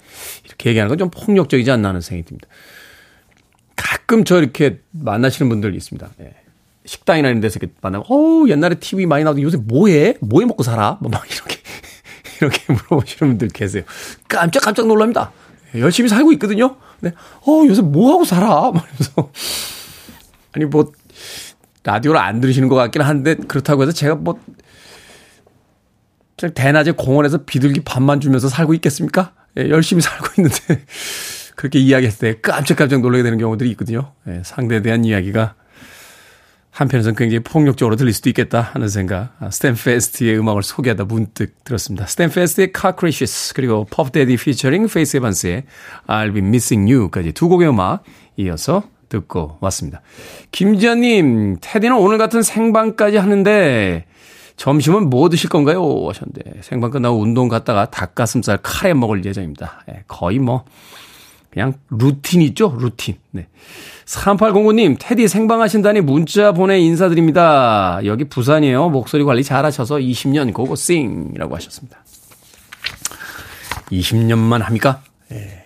[0.45, 2.49] 이렇게 얘기하는 건 좀 폭력적이지 않나 하는 생각이 듭니다.
[3.77, 6.09] 가끔 저 이렇게 만나시는 분들 있습니다.
[6.21, 6.35] 예.
[6.85, 10.17] 식당이나 이런 데서 이렇게 만나면, 어 옛날에 TV 많이 나오고 요새 뭐해?
[10.21, 10.99] 뭐해 먹고 살아?
[11.01, 11.62] 뭐 막 이렇게,
[12.47, 13.85] 이렇게 물어보시는 분들 계세요.
[14.29, 15.33] 깜짝 깜짝 놀랍니다.
[15.75, 16.77] 예, 열심히 살고 있거든요.
[17.01, 17.13] 네.
[17.47, 18.71] 어, 요새 뭐 하고 살아?
[18.73, 19.33] 하면서.
[20.53, 20.93] 아니, 뭐,
[21.85, 24.39] 라디오를 안 들으시는 것 같긴 한데, 그렇다고 해서 제가 뭐,
[26.55, 29.33] 대낮에 공원에서 비둘기 밥만 주면서 살고 있겠습니까?
[29.59, 30.85] 예, 열심히 살고 있는데,
[31.57, 34.13] 그렇게 이야기했을 때 깜짝깜짝 놀라게 되는 경우들이 있거든요.
[34.29, 35.55] 예, 상대에 대한 이야기가
[36.73, 39.35] 한편에서는 굉장히 폭력적으로 들릴 수도 있겠다 하는 생각.
[39.39, 42.07] 아, 스탠 페스트의 음악을 소개하다 문득 들었습니다.
[42.07, 45.65] 스탠 페스트의 Car Crashes 그리고 퍼프 데디 피처링 페이스 에반스의
[46.07, 48.05] I'll Be Missing You까지 두 곡의 음악
[48.37, 50.01] 이어서 듣고 왔습니다.
[50.51, 54.07] 김지현님, 테디는 오늘 같은 생방까지 하는데
[54.57, 55.83] 점심은 뭐 드실 건가요?
[56.09, 59.85] 하셨는데 생방 끝나고 운동 갔다가 닭가슴살 카레 먹을 예정입니다.
[59.91, 60.65] 예, 거의 뭐
[61.53, 62.75] 그냥 루틴 있죠?
[62.81, 63.17] 루틴.
[63.31, 63.47] 네.
[64.07, 68.01] 3809님, 테디 생방하신다니 문자 보내 인사드립니다.
[68.05, 68.89] 여기 부산이에요.
[68.89, 71.99] 목소리 관리 잘 하셔서 20년 고고싱 이라고 하셨습니다.
[73.91, 75.03] 20년만 합니까?
[75.31, 75.65] 예,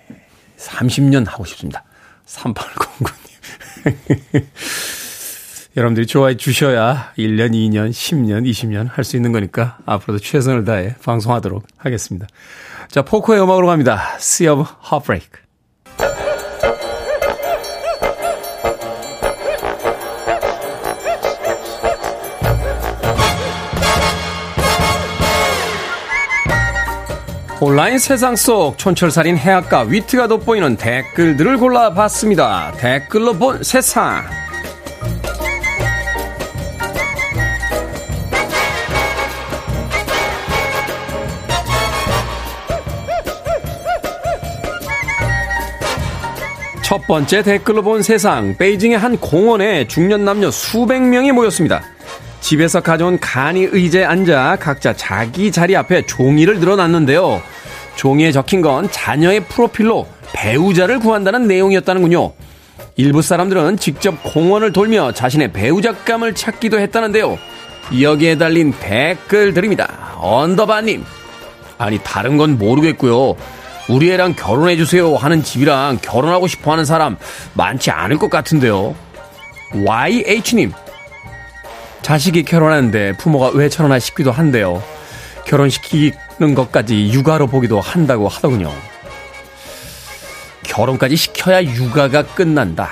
[0.58, 1.84] 30년 하고 싶습니다.
[2.26, 3.06] 3809님.
[5.76, 11.64] 여러분들이 좋아해 주셔야 1년, 2년, 10년, 20년 할 수 있는 거니까 앞으로도 최선을 다해 방송하도록
[11.76, 12.26] 하겠습니다.
[12.88, 14.16] 자, 포코의 음악으로 갑니다.
[14.16, 15.45] Sea of Heartbreak.
[27.58, 32.72] 온라인 세상 속 촌철살인 해악과 위트가 돋보이는 댓글들을 골라봤습니다.
[32.76, 34.24] 댓글로 본 세상.
[46.82, 48.54] 첫 번째 댓글로 본 세상.
[48.58, 51.82] 베이징의 한 공원에 중년 남녀 수백 명이 모였습니다.
[52.46, 57.42] 집에서 가져온 간이 의자에 앉아 각자 자기 자리 앞에 종이를 늘어놨는데요.
[57.96, 62.34] 종이에 적힌 건 자녀의 프로필로 배우자를 구한다는 내용이었다는군요.
[62.94, 67.36] 일부 사람들은 직접 공원을 돌며 자신의 배우자감을 찾기도 했다는데요.
[68.00, 70.14] 여기에 달린 댓글들입니다.
[70.18, 71.04] 언더바님.
[71.78, 73.34] 아니, 다른 건 모르겠고요.
[73.88, 77.16] 우리 애랑 결혼해주세요 하는 집이랑 결혼하고 싶어 하는 사람
[77.54, 78.94] 많지 않을 것 같은데요.
[79.84, 80.85] YH님.
[82.02, 84.82] 자식이 결혼하는데 부모가 왜 저러나 싶기도 한데요.
[85.46, 88.72] 결혼시키는 것까지 육아로 보기도 한다고 하더군요.
[90.64, 92.90] 결혼까지 시켜야 육아가 끝난다.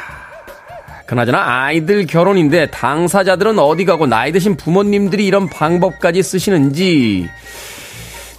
[1.07, 7.29] 그나저나 아이들 결혼인데 당사자들은 어디 가고 나이 드신 부모님들이 이런 방법까지 쓰시는지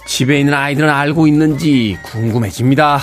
[0.06, 3.00] 집에 있는 아이들은 알고 있는지 궁금해집니다.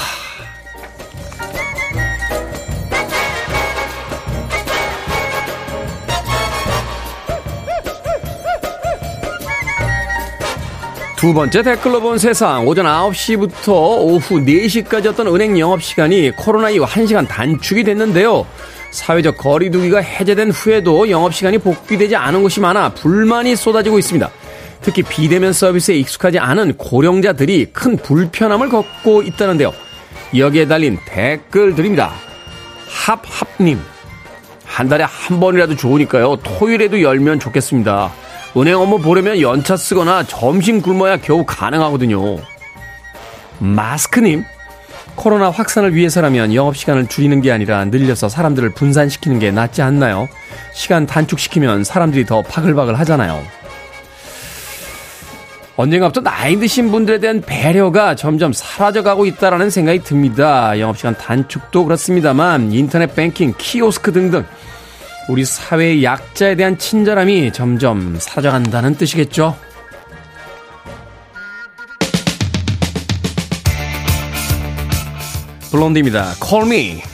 [11.23, 17.85] 두 번째 댓글로 본 세상 오전 9시부터 오후 4시까지였던 은행 영업시간이 코로나 이후 1시간 단축이
[17.85, 18.45] 됐는데요.
[18.91, 24.29] 사회적 거리두기가 해제된 후에도 영업시간이 복귀되지 않은 곳이 많아 불만이 쏟아지고 있습니다.
[24.81, 29.71] 특히 비대면 서비스에 익숙하지 않은 고령자들이 큰 불편함을 겪고 있다는데요.
[30.35, 32.11] 여기에 달린 댓글들입니다.
[32.89, 33.79] 합합님.
[34.65, 36.35] 한 달에 한 번이라도 좋으니까요.
[36.43, 38.11] 토요일에도 열면 좋겠습니다.
[38.55, 42.37] 은행 업무 보려면 연차 쓰거나 점심 굶어야 겨우 가능하거든요.
[43.59, 44.43] 마스크님.
[45.15, 50.27] 코로나 확산을 위해서라면 영업시간을 줄이는 게 아니라 늘려서 사람들을 분산시키는 게 낫지 않나요?
[50.73, 53.43] 시간 단축시키면 사람들이 더 바글바글 하잖아요.
[55.75, 60.79] 언젠가부터 나이 드신 분들에 대한 배려가 점점 사라져가고 있다라는 생각이 듭니다.
[60.79, 64.45] 영업시간 단축도 그렇습니다만 인터넷 뱅킹, 키오스크 등등
[65.29, 69.55] 우리 사회의 약자에 대한 친절함이 점점 사라져간다는 뜻이겠죠.
[75.71, 76.33] 블론디입니다.
[76.45, 77.12] Call me.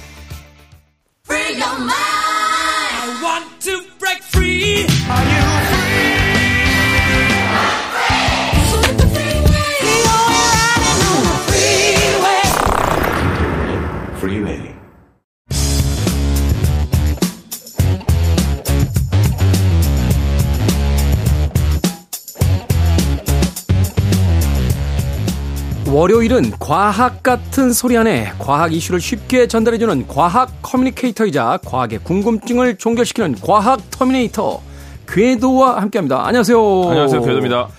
[26.20, 33.80] 월요일은 과학 같은 소리 하네 과학 이슈를 쉽게 전달해주는 과학 커뮤니케이터이자 과학의 궁금증을 종결시키는 과학
[33.90, 34.62] 터미네이터
[35.08, 36.26] 궤도와 함께합니다.
[36.26, 36.90] 안녕하세요.
[36.90, 37.22] 안녕하세요.
[37.22, 37.70] 궤도입니다.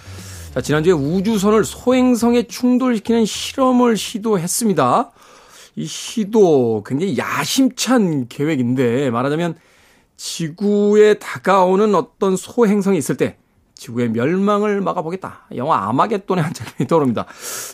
[0.55, 5.11] 자, 지난주에 우주선을 소행성에 충돌시키는 실험을 시도했습니다.
[5.77, 9.57] 이 시도 굉장히 야심찬 계획인데 말하자면
[10.17, 13.37] 지구에 다가오는 어떤 소행성이 있을 때
[13.81, 15.47] 지구의 멸망을 막아보겠다.
[15.57, 17.25] 영화 아마겟돈의 한 장면이 떠오릅니다.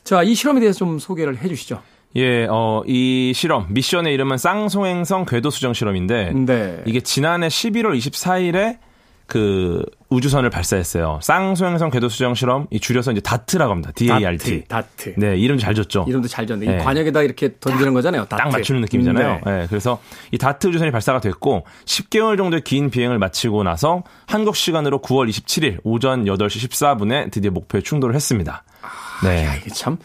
[0.04, 1.82] 자, 이 실험에 대해서 좀 소개를 해 주시죠.
[2.14, 6.82] 예, 어, 이 실험, 미션의 이름은 쌍소행성 궤도 수정 실험인데, 네.
[6.86, 8.78] 이게 지난해 11월 24일에
[9.26, 11.18] 그 우주선을 발사했어요.
[11.20, 13.90] 쌍소행성 궤도 수정 실험, 이 줄여서 이제 다트라고 합니다.
[13.94, 14.64] DART.
[14.68, 15.14] 다트.
[15.16, 16.04] 네, 이름 잘 줬죠.
[16.08, 16.66] 이름도 잘 줬네.
[16.66, 16.76] 네.
[16.76, 18.26] 이 관역에다 이렇게 던지는 거잖아요.
[18.26, 18.42] 다트.
[18.42, 19.40] 딱 맞추는 느낌이잖아요.
[19.44, 19.52] 네.
[19.60, 19.66] 네.
[19.68, 25.28] 그래서 이 다트 우주선이 발사가 됐고 10개월 정도의 긴 비행을 마치고 나서 한국 시간으로 9월
[25.28, 28.62] 27일 오전 8시 14분에 드디어 목표에 충돌을 했습니다.
[28.82, 29.44] 아, 네.
[29.44, 29.98] 야, 이게 참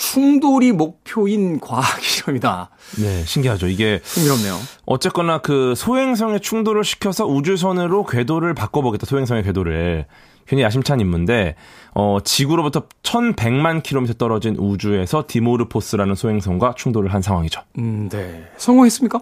[0.00, 2.70] 충돌이 목표인 과학 실험이다.
[2.98, 3.68] 네, 신기하죠.
[3.68, 4.58] 이게 흥미롭네요.
[4.86, 9.04] 어쨌거나 그 소행성에 충돌을 시켜서 우주선으로 궤도를 바꿔보겠다.
[9.04, 10.06] 소행성의 궤도를
[10.46, 11.54] 굉장히 야심찬 임무인데
[11.94, 17.60] 어, 지구로부터 1100만 킬로미터 떨어진 우주에서 디모르포스라는 소행성과 충돌을 한 상황이죠.
[17.78, 18.48] 음, 네.
[18.56, 19.20] 성공했습니까?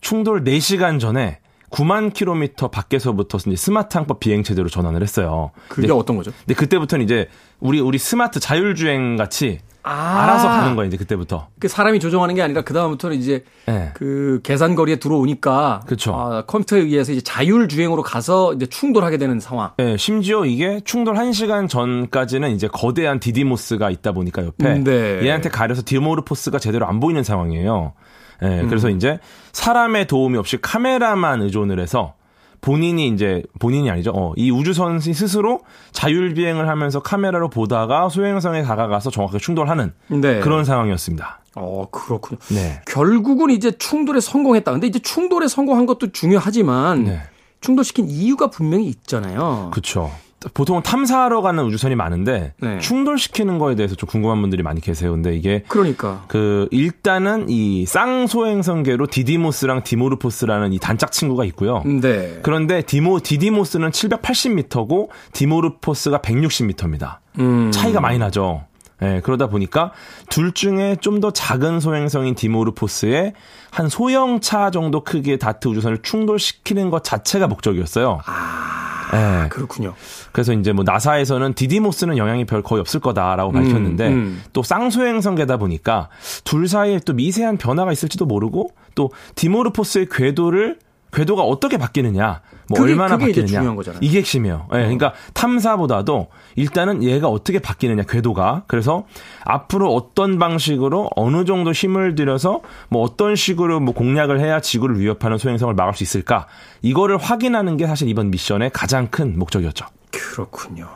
[0.00, 1.38] 충돌 4시간 전에
[1.70, 5.50] 9만 킬로미터 밖에서부터 이제 스마트 항법 비행 체제로 전환을 했어요.
[5.68, 6.32] 그게 어떤 거죠?
[6.40, 7.28] 근데 그때부터는 이제
[7.60, 10.22] 우리 우리 스마트 자율주행 같이 아.
[10.22, 11.48] 알아서 가는 거예요, 이제 그때부터.
[11.58, 13.90] 그 사람이 조종하는 게 아니라 그다음부터는 이제 네.
[13.94, 16.14] 그 계산거리에 들어오니까 그렇죠.
[16.14, 19.70] 아, 컴퓨터에 의해서 이제 자율 주행으로 가서 이제 충돌하게 되는 상황.
[19.78, 25.24] 네, 심지어 이게 충돌 1시간 전까지는 이제 거대한 디디모스가 있다 보니까 옆에 음, 네.
[25.24, 27.94] 얘한테 가려서 디모르포스가 제대로 안 보이는 상황이에요.
[28.42, 28.96] 예, 네, 그래서 음.
[28.96, 29.18] 이제
[29.52, 32.14] 사람의 도움이 없이 카메라만 의존을 해서
[32.60, 34.12] 본인이 이제 본인이 아니죠.
[34.14, 35.60] 어, 이 우주선 스스로
[35.92, 40.40] 자율 비행을 하면서 카메라로 보다가 소행성에 다가가서 정확하게 충돌하는 네.
[40.40, 41.40] 그런 상황이었습니다.
[41.56, 42.38] 어, 그렇군요.
[42.48, 42.80] 네.
[42.86, 44.72] 결국은 이제 충돌에 성공했다.
[44.72, 47.20] 근데 이제 충돌에 성공한 것도 중요하지만 네.
[47.60, 49.68] 충돌시킨 이유가 분명히 있잖아요.
[49.72, 50.10] 그렇죠.
[50.54, 52.78] 보통 탐사하러 가는 우주선이 많은데 네.
[52.78, 55.10] 충돌시키는 거에 대해서 좀 궁금한 분들이 많이 계세요.
[55.10, 61.82] 근데 이게 그러니까 그 일단은 이 쌍소행성계로 디디모스랑 디모르포스라는 이 단짝 친구가 있고요.
[61.84, 62.38] 네.
[62.42, 67.16] 그런데 디모 디디모스는 780m고 디모르포스가 160m입니다.
[67.40, 67.70] 음.
[67.72, 68.64] 차이가 많이 나죠.
[69.00, 69.92] 예, 그러다 보니까
[70.28, 73.32] 둘 중에 좀 더 작은 소행성인 디모르포스의
[73.70, 78.20] 한 소형차 정도 크기의 다트 우주선을 충돌시키는 것 자체가 목적이었어요.
[78.24, 78.87] 아.
[79.12, 79.48] 네.
[79.48, 79.94] 그렇군요.
[80.32, 84.42] 그래서 이제 뭐 나사에서는 디디모스는 영향이 별 거의 없을 거다라고 밝혔는데 음, 음.
[84.52, 86.08] 또 쌍소행성계다 보니까
[86.44, 90.78] 둘 사이에 또 미세한 변화가 있을지도 모르고 또 디모르포스의 궤도를
[91.12, 94.68] 궤도가 어떻게 바뀌느냐, 뭐 그게, 얼마나 그게 바뀌느냐 이게 핵심이에요.
[94.72, 99.06] 예, 네, 그러니까 탐사보다도 일단은 얘가 어떻게 바뀌느냐 궤도가 그래서
[99.44, 105.38] 앞으로 어떤 방식으로 어느 정도 힘을 들여서 뭐 어떤 식으로 뭐 공략을 해야 지구를 위협하는
[105.38, 106.46] 소행성을 막을 수 있을까
[106.82, 109.86] 이거를 확인하는 게 사실 이번 미션의 가장 큰 목적이었죠.
[110.10, 110.88] 그렇군요.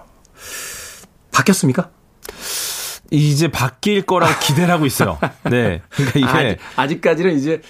[1.32, 1.90] 바뀌었습니까?
[3.10, 5.18] 이제 바뀔 거라고 기대를 하고 있어요.
[5.44, 5.82] 네.
[5.90, 7.60] 그러니까 이게 아직, 아직까지는 이제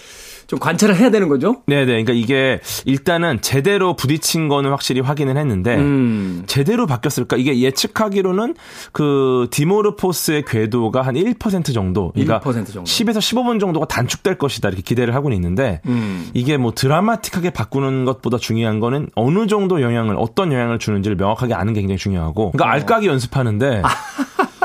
[0.46, 1.62] 좀 관찰을 해야 되는 거죠?
[1.66, 1.86] 네네.
[1.86, 6.44] 그러니까 이게 일단은 제대로 부딪힌 거는 확실히 확인을 했는데 음.
[6.46, 7.36] 제대로 바뀌었을까?
[7.36, 8.54] 이게 예측하기로는
[8.92, 12.82] 그 디모르포스의 궤도가 한 1% 정도, 그러니까 1% 정도.
[12.82, 16.28] 10에서 15분 정도가 단축될 것이다 이렇게 기대를 하고는 있는데 음.
[16.34, 21.72] 이게 뭐 드라마틱하게 바꾸는 것보다 중요한 거는 어느 정도 영향을 어떤 영향을 주는지를 명확하게 아는
[21.72, 22.68] 게 굉장히 중요하고 그러니까 어.
[22.72, 23.82] 알까기 연습하는데.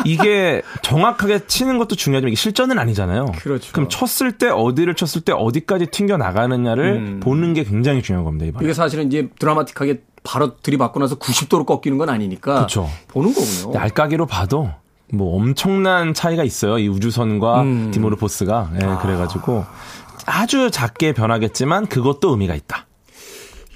[0.07, 3.25] 이게 정확하게 치는 것도 중요하지만 이게 실전은 아니잖아요.
[3.37, 3.71] 그렇죠.
[3.73, 7.19] 그럼 쳤을 때 어디를 쳤을 때 어디까지 튕겨 나가느냐를 음.
[7.19, 8.45] 보는 게 굉장히 중요한 겁니다.
[8.45, 8.65] 이번에.
[8.65, 12.89] 이게 사실은 이제 드라마틱하게 바로 들이받고 나서 90도로 꺾이는 건 아니니까 그렇죠.
[13.09, 13.79] 보는 거군요.
[13.79, 14.69] 알까기로 봐도
[15.13, 16.79] 뭐 엄청난 차이가 있어요.
[16.79, 17.91] 이 우주선과 음.
[17.91, 18.71] 디모르포스가.
[18.75, 19.65] 예, 네, 그래가지고
[20.25, 22.86] 아주 작게 변하겠지만 그것도 의미가 있다.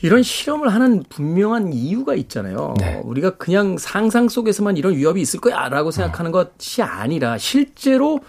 [0.01, 2.73] 이런 실험을 하는 분명한 이유가 있잖아요.
[2.79, 3.01] 네.
[3.03, 6.43] 우리가 그냥 상상 속에서만 이런 위협이 있을 거야라고 생각하는 어.
[6.43, 8.19] 것이 아니라 실제로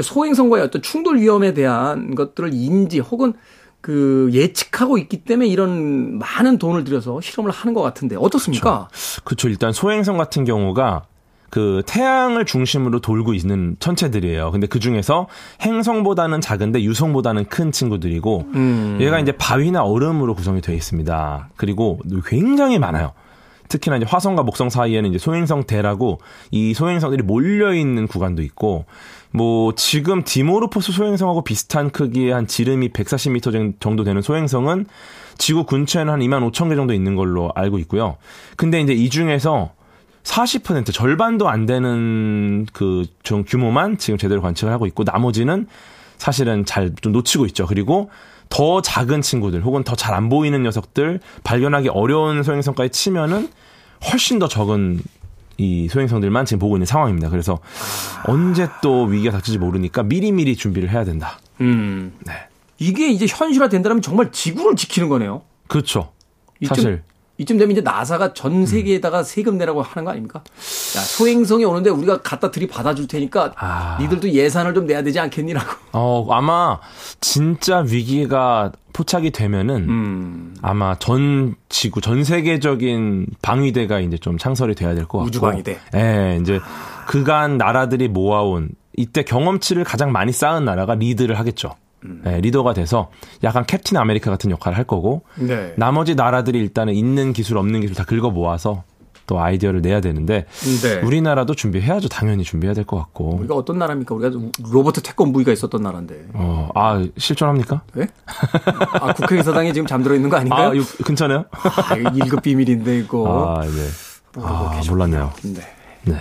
[0.00, 3.32] 소행성과의 어떤 충돌 위험에 대한 것들을 인지 혹은
[3.80, 8.88] 그 예측하고 있기 때문에 이런 많은 돈을 들여서 실험을 하는 것 같은데 어떻습니까?
[8.88, 9.22] 그렇죠.
[9.24, 9.48] 그렇죠.
[9.48, 11.06] 일단 소행성 같은 경우가
[11.52, 14.52] 그 태양을 중심으로 돌고 있는 천체들이에요.
[14.52, 15.26] 근데 그 중에서
[15.60, 18.96] 행성보다는 작은데 유성보다는 큰 친구들이고 음.
[19.02, 21.50] 얘가 이제 바위나 얼음으로 구성이 되어 있습니다.
[21.56, 23.12] 그리고 굉장히 많아요.
[23.68, 28.86] 특히나 이제 화성과 목성 사이에는 이제 소행성 대라고 이 소행성들이 몰려 있는 구간도 있고
[29.30, 34.86] 뭐 지금 디모르포스 소행성하고 비슷한 크기의 한 지름이 140m 정도 되는 소행성은
[35.36, 38.16] 지구 근처에는 한 2만 5천 개 정도 있는 걸로 알고 있고요.
[38.56, 39.72] 근데 이제 이 중에서
[40.24, 45.66] 40% 절반도 안 되는 그 좀 규모만 지금 제대로 관측을 하고 있고 나머지는
[46.18, 47.66] 사실은 잘 좀 놓치고 있죠.
[47.66, 48.10] 그리고
[48.48, 53.48] 더 작은 친구들 혹은 더 잘 안 보이는 녀석들 발견하기 어려운 소행성까지 치면은
[54.12, 55.00] 훨씬 더 적은
[55.58, 57.28] 이 소행성들만 지금 보고 있는 상황입니다.
[57.28, 57.58] 그래서
[58.26, 61.38] 언제 또 위기가 닥칠지 모르니까 미리미리 준비를 해야 된다.
[61.60, 62.12] 음.
[62.26, 62.32] 네.
[62.78, 65.42] 이게 이제 현실화 된다면 정말 지구를 지키는 거네요.
[65.68, 66.10] 그렇죠.
[66.66, 67.02] 사실
[67.38, 69.24] 이쯤 되면 이제 나사가 전 세계에다가 음.
[69.24, 70.40] 세금 내라고 하는 거 아닙니까?
[70.40, 73.98] 야, 소행성이 오는데 우리가 갖다 들이받아 줄 테니까 아.
[74.00, 75.66] 니들도 예산을 좀 내야 되지 않겠니라고.
[75.92, 76.78] 어, 아마
[77.20, 80.56] 진짜 위기가 포착이 되면은 음.
[80.60, 85.28] 아마 전 지구 전 세계적인 방위대가 이제 좀 창설이 돼야 될 것 같고.
[85.28, 85.78] 우주 방위대.
[85.94, 86.60] 예, 네, 이제
[87.06, 91.74] 그간 나라들이 모아온 이때 경험치를 가장 많이 쌓은 나라가 리드를 하겠죠.
[92.24, 93.10] 네, 리더가 돼서
[93.44, 95.72] 약간 캡틴 아메리카 같은 역할을 할 거고 네.
[95.76, 98.84] 나머지 나라들이 일단은 있는 기술 없는 기술 다 긁어 모아서
[99.28, 100.46] 또 아이디어를 내야 되는데
[100.82, 101.00] 네.
[101.00, 102.08] 우리나라도 준비해야죠.
[102.08, 103.36] 당연히 준비해야 될 것 같고.
[103.36, 104.14] 우리가 어떤 나라입니까?
[104.16, 104.36] 우리가
[104.70, 106.26] 로보트 태권V가 있었던 나라인데.
[106.34, 107.82] 어, 아 실존합니까?
[107.94, 108.08] 네?
[109.00, 110.80] 아 국회의사당에 지금 잠들어 있는 거 아닌가요?
[110.80, 111.44] 아, 근처네요?
[111.52, 113.56] 아, 1급 비밀인데 이거.
[113.58, 114.42] 아, 네.
[114.42, 115.32] 아, 몰랐네요.
[115.44, 115.60] 네.
[116.04, 116.16] 네.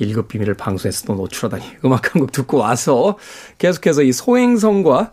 [0.00, 1.64] 1급 비밀을 방송에서 또 노출하다니.
[1.84, 3.18] 음악 한 곡 듣고 와서
[3.58, 5.12] 계속해서 이 소행성과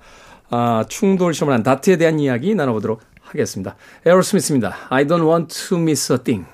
[0.49, 3.75] 아, 충돌 실험을 한 다트에 대한 이야기 나눠보도록 하겠습니다.
[4.05, 4.75] 에어로스미스입니다.
[4.89, 6.47] I don't want to miss a thing.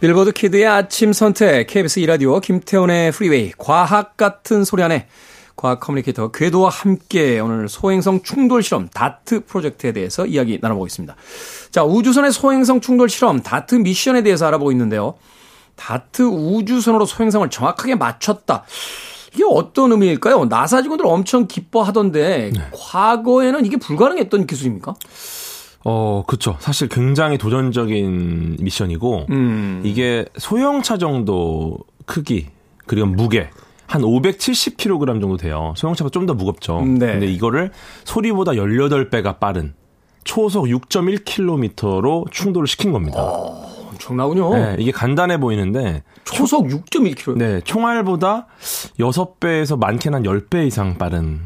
[0.00, 5.06] 빌보드 키드의 아침 선택, KBS 이라디오 김태훈의 프리웨이, 과학 같은 소리 하네
[5.54, 11.14] 과학 커뮤니케이터 궤도와 함께 오늘 소행성 충돌 실험 다트 프로젝트에 대해서 이야기 나눠보겠습니다.
[11.70, 15.14] 자, 우주선의 소행성 충돌 실험 다트 미션에 대해서 알아보고 있는데요.
[15.76, 18.64] 다트 우주선으로 소행성을 정확하게 맞췄다.
[19.34, 20.44] 이게 어떤 의미일까요?
[20.44, 22.60] 나사 직원들 엄청 기뻐하던데 네.
[22.72, 24.94] 과거에는 이게 불가능했던 기술입니까?
[25.84, 26.56] 어, 그쵸.
[26.60, 29.80] 사실 굉장히 도전적인 미션이고, 음.
[29.84, 32.48] 이게 소형차 정도 크기,
[32.86, 33.48] 그리고 무게,
[33.86, 35.74] 한 570kg 정도 돼요.
[35.76, 36.80] 소형차보다 좀 더 무겁죠.
[36.82, 37.06] 네.
[37.06, 37.72] 근데 이거를
[38.04, 39.74] 소리보다 18배가 빠른
[40.24, 43.18] 초속 6.1km로 충돌을 시킨 겁니다.
[43.20, 43.71] 어.
[44.02, 44.54] 엄청나군요.
[44.54, 47.36] 네, 이게 간단해 보이는데 초속 6.1km.
[47.36, 48.46] 네, 총알보다
[48.98, 51.40] 6배에서 많게는 한 10배 이상 빠른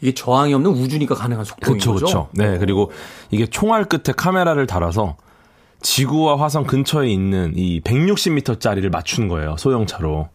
[0.00, 2.06] 이게 저항이 없는 우주니까 가능한 속도인 그쵸, 거죠.
[2.06, 2.28] 그렇죠.
[2.32, 2.90] 네, 그리고
[3.30, 5.16] 이게 총알 끝에 카메라를 달아서
[5.82, 9.56] 지구와 화성 근처에 있는 이 160m짜리를 맞춘 거예요.
[9.58, 10.28] 소형차로.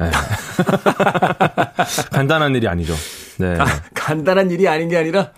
[0.00, 0.10] 네.
[2.12, 2.94] 간단한 일이 아니죠.
[3.38, 3.54] 네.
[3.54, 5.32] 가, 간단한 일이 아닌 게 아니라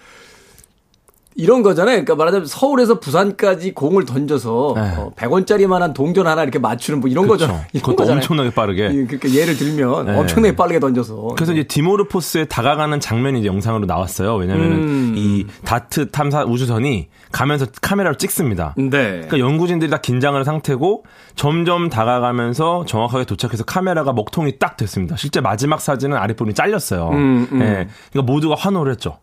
[1.41, 1.95] 이런 거잖아요.
[1.95, 4.82] 그러니까 말하자면 서울에서 부산까지 공을 던져서 네.
[4.99, 7.47] 어, 100원짜리만한 동전 하나 이렇게 맞추는 뭐 이런 그렇죠.
[7.47, 7.61] 거죠.
[7.72, 8.18] 그것도 거잖아요.
[8.18, 8.88] 엄청나게 빠르게.
[8.88, 10.18] 그러니까 예를 들면 네.
[10.18, 11.34] 엄청나게 빠르게 던져서.
[11.36, 14.36] 그래서 이제 디모르포스에 다가가는 장면이 이제 영상으로 나왔어요.
[14.36, 15.14] 왜냐면은 음.
[15.16, 18.74] 이 다트 탐사 우주선이 가면서 카메라로 찍습니다.
[18.76, 18.88] 네.
[18.91, 21.05] 그러니까 연구진들이 다 긴장을 상태고
[21.36, 25.16] 점점 다가가면서 정확하게 도착해서 카메라가 먹통이 딱 됐습니다.
[25.16, 27.09] 실제 마지막 사진은 아랫부분이 잘렸어요.
[27.11, 27.59] 음, 음.
[27.59, 27.88] 네.
[28.12, 29.18] 그러니까 모두가 환호를 했죠.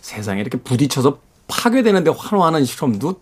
[0.00, 1.18] 세상에 이렇게 부딪혀서
[1.48, 3.20] 파괴되는데 환호하는 실험도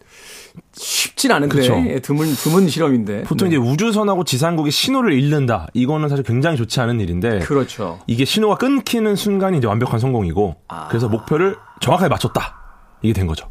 [0.72, 1.74] 쉽진 않은데 그쵸.
[1.86, 3.56] 예, 드문 드문 실험인데 보통 네.
[3.56, 9.14] 이제 우주선하고 지상국이 신호를 잃는다 이거는 사실 굉장히 좋지 않은 일인데 그렇죠 이게 신호가 끊기는
[9.16, 10.88] 순간이 이제 완벽한 성공이고 아.
[10.88, 12.56] 그래서 목표를 정확하게 맞췄다
[13.02, 13.48] 이게 된 거죠.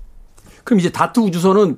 [0.63, 1.77] 그럼 이제 다트 우주선은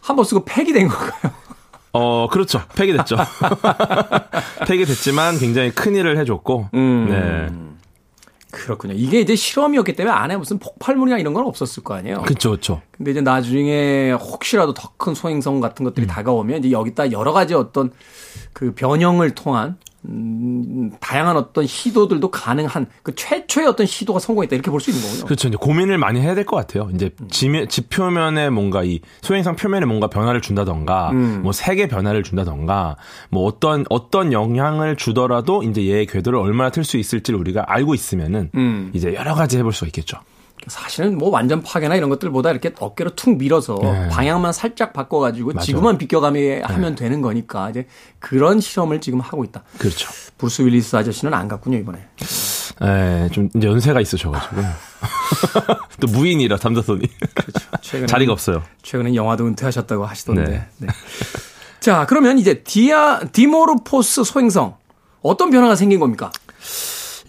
[0.00, 1.32] 한 번 쓰고 폐기된 건가요?
[1.92, 2.62] 어, 그렇죠.
[2.76, 3.16] 폐기됐죠.
[4.66, 7.06] 폐기됐지만 굉장히 큰 일을 해줬고, 음.
[7.10, 7.69] 네.
[8.50, 8.94] 그렇군요.
[8.94, 12.22] 이게 이제 실험이었기 때문에 안에 무슨 폭발물이나 이런 건 없었을 거 아니에요.
[12.22, 12.82] 그렇죠, 그렇죠.
[12.90, 16.08] 근데 이제 나중에 혹시라도 더 큰 소행성 같은 것들이 음.
[16.08, 17.90] 다가오면 이제 여기다 여러 가지 어떤
[18.52, 19.78] 그 변형을 통한
[20.08, 25.24] 음, 다양한 어떤 시도들도 가능한 그 최초의 어떤 시도가 성공했다 이렇게 볼 수 있는 거군요.
[25.26, 25.48] 그렇죠.
[25.48, 26.88] 이제 고민을 많이 해야 될 것 같아요.
[26.94, 27.28] 이제 음.
[27.28, 31.40] 지, 지표면에 뭔가 이 소행성 표면에 뭔가 변화를 준다던가, 음.
[31.42, 32.96] 뭐 색의 변화를 준다던가,
[33.30, 38.50] 뭐 어떤 어떤 영향을 주더라도 이제 얘의 궤도를 얼마나 틀 수 있을지를 우리가 알고 있으면은
[38.54, 38.90] 음.
[38.94, 40.18] 이제 여러 가지 해볼 수가 있겠죠.
[40.66, 44.08] 사실은 뭐 완전 파괴나 이런 것들보다 이렇게 어깨로 툭 밀어서 네.
[44.08, 45.64] 방향만 살짝 바꿔가지고 맞아.
[45.64, 46.60] 지구만 비껴가며 네.
[46.62, 47.86] 하면 되는 거니까 이제
[48.18, 49.62] 그런 실험을 지금 하고 있다.
[49.78, 50.10] 그렇죠.
[50.38, 51.98] 브루스 윌리스 아저씨는 안 갔군요 이번에.
[52.80, 54.56] 네, 좀 이제 연세가 있으셔가지고
[56.00, 57.02] 또 무인이라 탐사선이
[57.34, 58.06] 그렇죠.
[58.06, 58.62] 자리가 없어요.
[58.82, 60.44] 최근에 영화도 은퇴하셨다고 하시던데.
[60.44, 60.66] 네.
[60.78, 60.88] 네.
[61.80, 64.76] 자 그러면 이제 디아 디모르포스 소행성
[65.22, 66.30] 어떤 변화가 생긴 겁니까?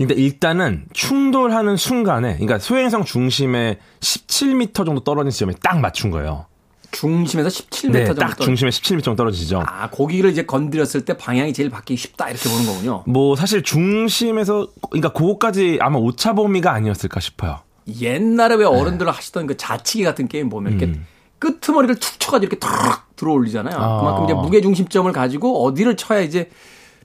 [0.08, 6.46] 근데 일단은 충돌하는 순간에, 그러니까 소행성 중심에 17m 정도 떨어진 지점에 딱 맞춘 거예요.
[6.92, 9.64] 중심에서 17m 네, 정도 딱 중심에 17m 정도 떨어지죠.
[9.66, 13.04] 아, 고기를 이제 건드렸을 때 방향이 제일 바뀌기 쉽다 이렇게 보는 거군요.
[13.06, 17.60] 뭐 사실 중심에서 그러니까 그거까지 아마 오차 범위가 아니었을까 싶어요.
[18.02, 19.12] 옛날에 왜 어른들 네.
[19.12, 21.06] 하시던 그 자치기 같은 게임 보면 이렇게 음.
[21.40, 23.76] 끄트머리를 툭 쳐가지고 이렇게 탁 들어올리잖아요.
[23.76, 24.00] 아.
[24.00, 26.50] 그만큼 이제 무게 중심점을 가지고 어디를 쳐야 이제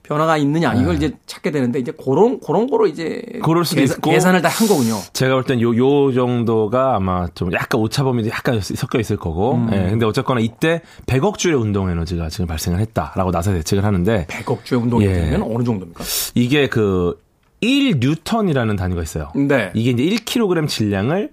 [0.07, 1.07] 변화가 있느냐 이걸 네.
[1.07, 4.67] 이제 찾게 되는데 이제 그런 그런 거로 이제 그럴 수도 계산, 있고 계산을 다 한
[4.67, 4.95] 거군요.
[5.13, 9.55] 제가 볼 땐 요 요 정도가 아마 좀 약간 오차범위도 약간 섞여 있을 거고.
[9.55, 9.69] 음.
[9.73, 9.89] 예.
[9.89, 14.81] 근데 어쨌거나 이때 100억 주의 운동 에너지가 지금 발생을 했다라고 나사 예측을 하는데 100억 주의
[14.81, 15.55] 운동 에너지면 예.
[15.55, 16.03] 어느 정도입니까?
[16.35, 17.19] 이게 그
[17.61, 19.31] 1뉴턴이라는 단위가 있어요.
[19.35, 19.71] 네.
[19.73, 21.31] 이게 이제 1kg 질량을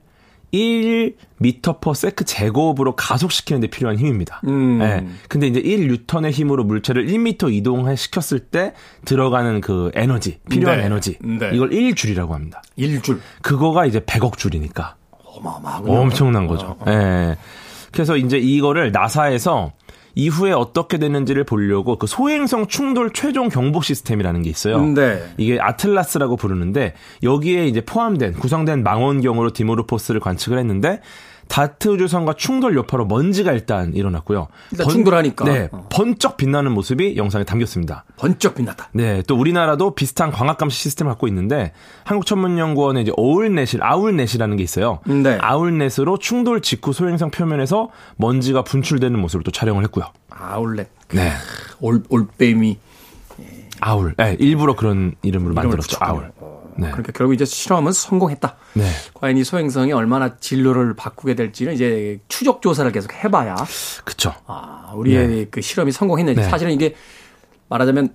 [0.53, 4.41] 1m per 세크 제곱으로 가속시키는 데 필요한 힘입니다.
[4.47, 4.79] 음.
[4.79, 5.07] 네.
[5.29, 8.75] 근데 이제 1뉴턴의 힘으로 물체를 1m 이동시켰을 때
[9.05, 10.85] 들어가는 그 에너지, 필요한 네.
[10.87, 11.19] 에너지.
[11.21, 11.51] 네.
[11.53, 12.63] 이걸 1줄이라고 합니다.
[12.79, 13.21] 1줄.
[13.43, 14.97] 그거가 이제 100억 줄이니까.
[15.25, 15.99] 어마어마하군요.
[15.99, 16.77] 엄청난 거죠.
[16.87, 16.91] 예.
[16.91, 16.95] 어.
[16.95, 17.37] 네.
[17.93, 19.73] 그래서 이제 이거를 나사에서
[20.15, 24.81] 이후에 어떻게 되는지를 보려고 그 소행성 충돌 최종 경보 시스템이라는 게 있어요.
[24.87, 25.23] 네.
[25.39, 31.01] 이게 아틀라스라고 부르는데 여기에 이제 포함된 구성된 망원경으로 디모르포스를 관측을 했는데
[31.49, 34.49] 다트 우주선과 충돌 여파로 먼지가 일단 일어났고요.
[34.73, 35.45] 일단 번, 충돌하니까.
[35.45, 35.89] 네, 어.
[35.91, 38.05] 번쩍 빛나는 모습이 영상에 담겼습니다.
[38.17, 38.89] 번쩍 빛났다.
[38.93, 41.73] 네, 또 우리나라도 비슷한 광학 감시 시스템을 갖고 있는데
[42.05, 45.01] 한국천문연구원의 이제 어울넷이 아울넷이라는 게 있어요.
[45.07, 45.39] 네.
[45.41, 50.07] 아울넷으로 충돌 직후 소행성 표면에서 먼지가 분출되는 모습을 또 촬영을 했고요.
[50.31, 50.89] 아울넷.
[51.13, 51.33] 네.
[51.81, 52.79] 올 올빼미.
[53.81, 54.15] 아울.
[54.17, 55.99] 네, 일부러 그런 이름으로 만들었죠.
[56.01, 56.33] 아울.
[56.77, 56.91] 네.
[56.91, 58.57] 그러니까 결국 이제 실험은 성공했다.
[58.75, 58.85] 네.
[59.15, 63.57] 과연 이 소행성이 얼마나 진로를 바꾸게 될지는 이제 추적 조사를 계속 해봐야.
[64.05, 64.35] 그렇죠.
[64.47, 65.47] 아, 우리의 네.
[65.51, 66.49] 그 실험이 성공했는지 네.
[66.49, 66.95] 사실은 이게
[67.69, 68.15] 말하자면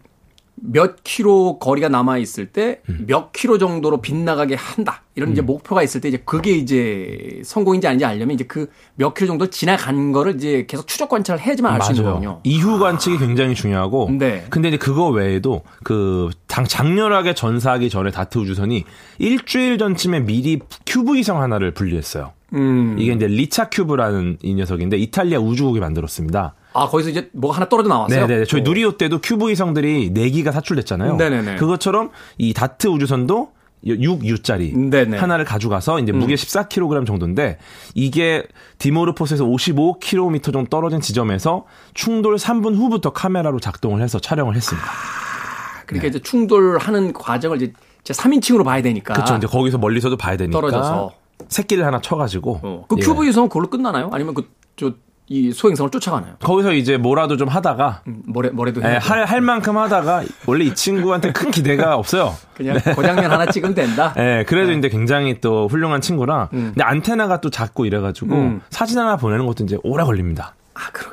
[0.62, 3.08] 몇 킬로 거리가 남아 있을 때몇 음.
[3.34, 5.04] 킬로 정도로 빗나가게 한다.
[5.16, 5.34] 이런 음.
[5.34, 8.68] 이제 목표가 있을 때 이제 그게 이제 성공인지 아닌지 알려면 이제 그
[9.00, 12.42] 몇 킬로 정도 지나간 거를 이제 계속 추적 관찰을 해야지만 알 수 있는 거군요.
[12.44, 13.20] 이후 관측이 아.
[13.20, 14.10] 굉장히 중요하고.
[14.12, 14.46] 네.
[14.50, 18.84] 근데 이제 그거 외에도 그 장렬하게 전사하기 전에 다트 우주선이
[19.20, 22.34] 일주일 전쯤에 미리 큐브 위성 하나를 분리했어요.
[22.54, 22.98] 음.
[23.00, 26.56] 이게 이제 LICIACube라는 이 녀석인데 이탈리아 우주국이 만들었습니다.
[26.80, 28.28] 아, 거기서 이제 뭐 하나 떨어져 나왔어요?
[28.28, 28.46] 네네.
[28.46, 28.64] 저희 오.
[28.64, 31.16] 누리호 때도 큐브 위성들이 4기가 사출됐잖아요.
[31.16, 31.56] 네네네.
[31.56, 33.52] 그것처럼 이 다트 우주선도
[33.86, 35.18] 6U짜리 네네.
[35.18, 36.36] 하나를 가져가서 이제 무게 음.
[36.36, 37.60] 14kg 정도인데
[37.96, 38.44] 이게
[38.78, 44.86] 디모르포스에서 55km 정도 떨어진 지점에서 충돌 3분 후부터 카메라로 작동을 해서 촬영을 했습니다.
[44.88, 46.08] 아, 그러니까 네.
[46.10, 47.74] 이제 충돌하는 과정을 이제
[48.04, 49.14] 제 3인칭으로 봐야 되니까.
[49.14, 49.36] 그렇죠.
[49.36, 50.60] 이제 거기서 멀리서도 봐야 되니까.
[50.60, 51.12] 떨어져서
[51.48, 52.60] 새끼를 하나 쳐가지고.
[52.64, 52.86] 어.
[52.90, 53.30] 그 큐브 예.
[53.30, 54.10] 위성은 그걸로 끝나나요?
[54.12, 54.94] 아니면 그 저
[55.30, 56.34] 이 소행성을 쫓아가나요?
[56.40, 60.74] 거기서 이제 뭐라도 좀 하다가 음, 뭐래 뭐래도 네, 할, 할 만큼 하다가 원래 이
[60.74, 62.36] 친구한테 큰 기대가 없어요.
[62.56, 62.94] 그냥 네.
[62.96, 64.14] 고장면 하나 찍으면 된다.
[64.18, 64.78] 네, 그래도 네.
[64.80, 66.50] 이제 굉장히 또 훌륭한 친구라.
[66.54, 66.72] 음.
[66.74, 68.62] 근데 안테나가 또 작고 이래가지고 음.
[68.72, 70.56] 사진 하나 보내는 것도 이제 오래 걸립니다.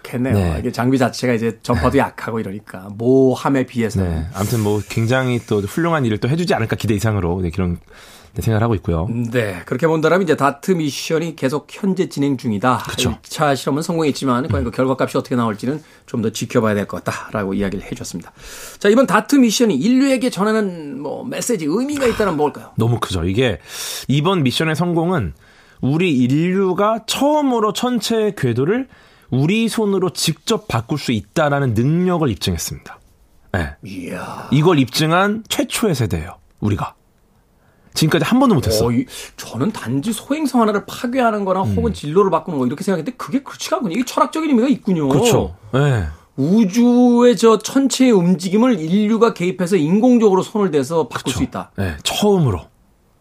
[0.07, 0.35] 아 그렇겠네요.
[0.35, 0.57] 네.
[0.61, 4.03] 이게 장비 자체가 이제 전파도 약하고 이러니까 모함에 비해서.
[4.03, 4.27] 네.
[4.35, 7.79] 아무튼 뭐 굉장히 또 훌륭한 일을 또 해주지 않을까 기대 이상으로 네, 그런
[8.35, 9.09] 네, 생각을 하고 있고요.
[9.33, 9.63] 네.
[9.65, 12.83] 그렇게 본다면 이제 다트 미션이 계속 현재 진행 중이다.
[12.85, 13.19] 그렇죠.
[13.23, 17.85] 1차 실험은 성공했지만 과연 그 결과값이 어떻게 나올지는 좀 더 지켜봐야 될 것 같다라고 이야기를
[17.85, 18.33] 해 줬습니다.
[18.79, 22.71] 자, 이번 다트 미션이 인류에게 전하는 뭐 메시지 의미가 있다면 뭘까요?
[22.77, 23.25] 너무 크죠.
[23.25, 23.59] 이게
[24.09, 25.35] 이번 미션의 성공은
[25.83, 28.89] 우리 인류가 처음으로 천체의 궤도를
[29.31, 32.99] 우리 손으로 직접 바꿀 수 있다라는 능력을 입증했습니다.
[33.53, 33.77] 네.
[33.85, 34.49] 이야.
[34.53, 36.37] 이걸 입증한 최초의 세대예요.
[36.61, 36.95] 우리가.
[37.95, 38.87] 지금까지 한 번도 못했어.
[38.87, 39.07] 어, 이,
[39.37, 41.75] 저는 단지 소행성 하나를 파괴하는 거나 음.
[41.77, 43.95] 혹은 진로를 바꾸는 거 이렇게 생각했는데 그게 그렇지가 않군요.
[43.95, 45.09] 이게 철학적인 의미가 있군요.
[45.09, 45.57] 그렇죠.
[45.73, 46.07] 네.
[46.37, 51.39] 우주의 저 천체의 움직임을 인류가 개입해서 인공적으로 손을 대서 바꿀 그쵸.
[51.39, 51.71] 수 있다.
[51.77, 52.67] 네, 처음으로.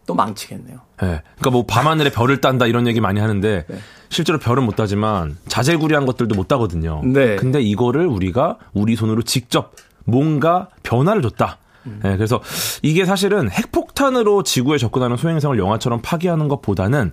[0.06, 0.76] 또 망치겠네요.
[1.02, 1.20] 네.
[1.36, 3.78] 그러니까 뭐 밤하늘에 별을 딴다 이런 얘기 많이 하는데 네.
[4.08, 7.02] 실제로 별은 못 따지만 자재구리한 것들도 못 따거든요.
[7.04, 7.36] 네.
[7.36, 11.58] 근데 이거를 우리가 우리 손으로 직접 뭔가 변화를 줬다.
[12.02, 12.40] 네, 그래서
[12.82, 17.12] 이게 사실은 핵폭탄으로 지구에 접근하는 소행성을 영화처럼 파괴하는 것보다는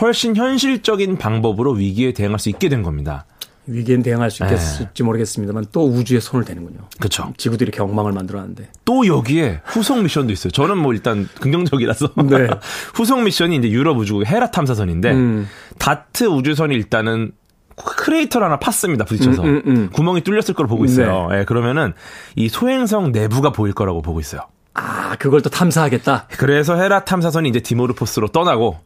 [0.00, 3.24] 훨씬 현실적인 방법으로 위기에 대응할 수 있게 된 겁니다.
[3.66, 5.04] 위기엔 대응할 수 있겠을지 네.
[5.04, 6.80] 모르겠습니다만 또 우주에 손을 대는군요.
[6.98, 7.32] 그렇죠.
[7.36, 10.50] 지구들이 경망을 만들어놨는데 또 여기에 후속 미션도 있어요.
[10.50, 12.48] 저는 뭐 일단 긍정적이라서 네.
[12.94, 15.48] 후속 미션이 이제 유럽 우주국 헤라 탐사선인데 음.
[15.78, 17.32] 다트 우주선이 일단은
[17.76, 19.06] 크레이터를 하나 팠습니다.
[19.06, 19.42] 부딪혀서.
[19.42, 19.90] 음, 음, 음.
[19.92, 21.28] 구멍이 뚫렸을 거로 보고 있어요.
[21.30, 21.38] 네.
[21.38, 21.94] 네, 그러면은
[22.36, 24.42] 이 소행성 내부가 보일 거라고 보고 있어요.
[24.74, 26.28] 아, 그걸 또 탐사하겠다.
[26.30, 28.78] 그래서 헤라 탐사선이 이제 디모르포스로 떠나고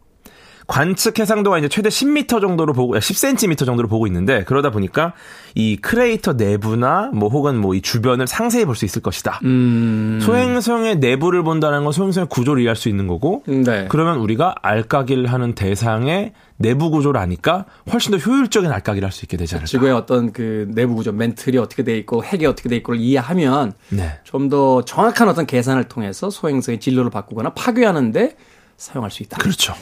[0.67, 5.13] 관측 해상도가 이제 최대 10m 정도로 보고 10cm 정도로 보고 있는데 그러다 보니까
[5.55, 9.41] 이 크레이터 내부나 뭐 혹은 뭐 이 주변을 상세히 볼 수 있을 것이다.
[9.45, 10.19] 음.
[10.23, 13.87] 소행성의 내부를 본다는 건 소행성의 구조를 이해할 수 있는 거고 네.
[13.89, 19.37] 그러면 우리가 알까기를 하는 대상의 내부 구조를 아니까 훨씬 더 효율적인 알까기를 할 수 있게
[19.37, 19.67] 되지 않을까.
[19.67, 24.19] 지구의 어떤 그 내부 구조, 멘틀이 어떻게 돼 있고 핵이 어떻게 돼 있고를 이해하면 네.
[24.25, 28.37] 좀더 정확한 어떤 계산을 통해서 소행성의 진로를 바꾸거나 파괴하는데
[28.77, 29.39] 사용할 수 있다.
[29.39, 29.75] 그렇죠.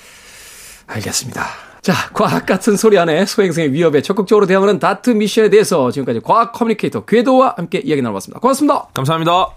[0.87, 1.45] 알겠습니다.
[1.83, 7.05] 자, 과학 같은 소리 안에 소행성의 위협에 적극적으로 대응하는 다트 미션에 대해서 지금까지 과학 커뮤니케이터
[7.05, 8.41] 궤도와 함께 이야기 나눠봤습니다.
[8.41, 8.87] 고맙습니다.
[8.95, 9.49] 감사합니다.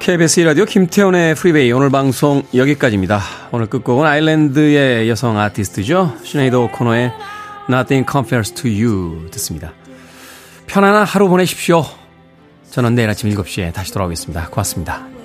[0.00, 3.20] KBS 라디오 김태훈의 프리베이 오늘 방송 여기까지입니다.
[3.52, 6.14] 오늘 끝곡은 아일랜드의 여성 아티스트죠.
[6.24, 7.12] 시네이더 오코노의
[7.68, 9.72] Nothing Compares to You 듣습니다.
[10.66, 11.84] 편안한 하루 보내십시오.
[12.70, 14.48] 저는 내일 아침 7시에 다시 돌아오겠습니다.
[14.48, 15.17] 고맙습니다.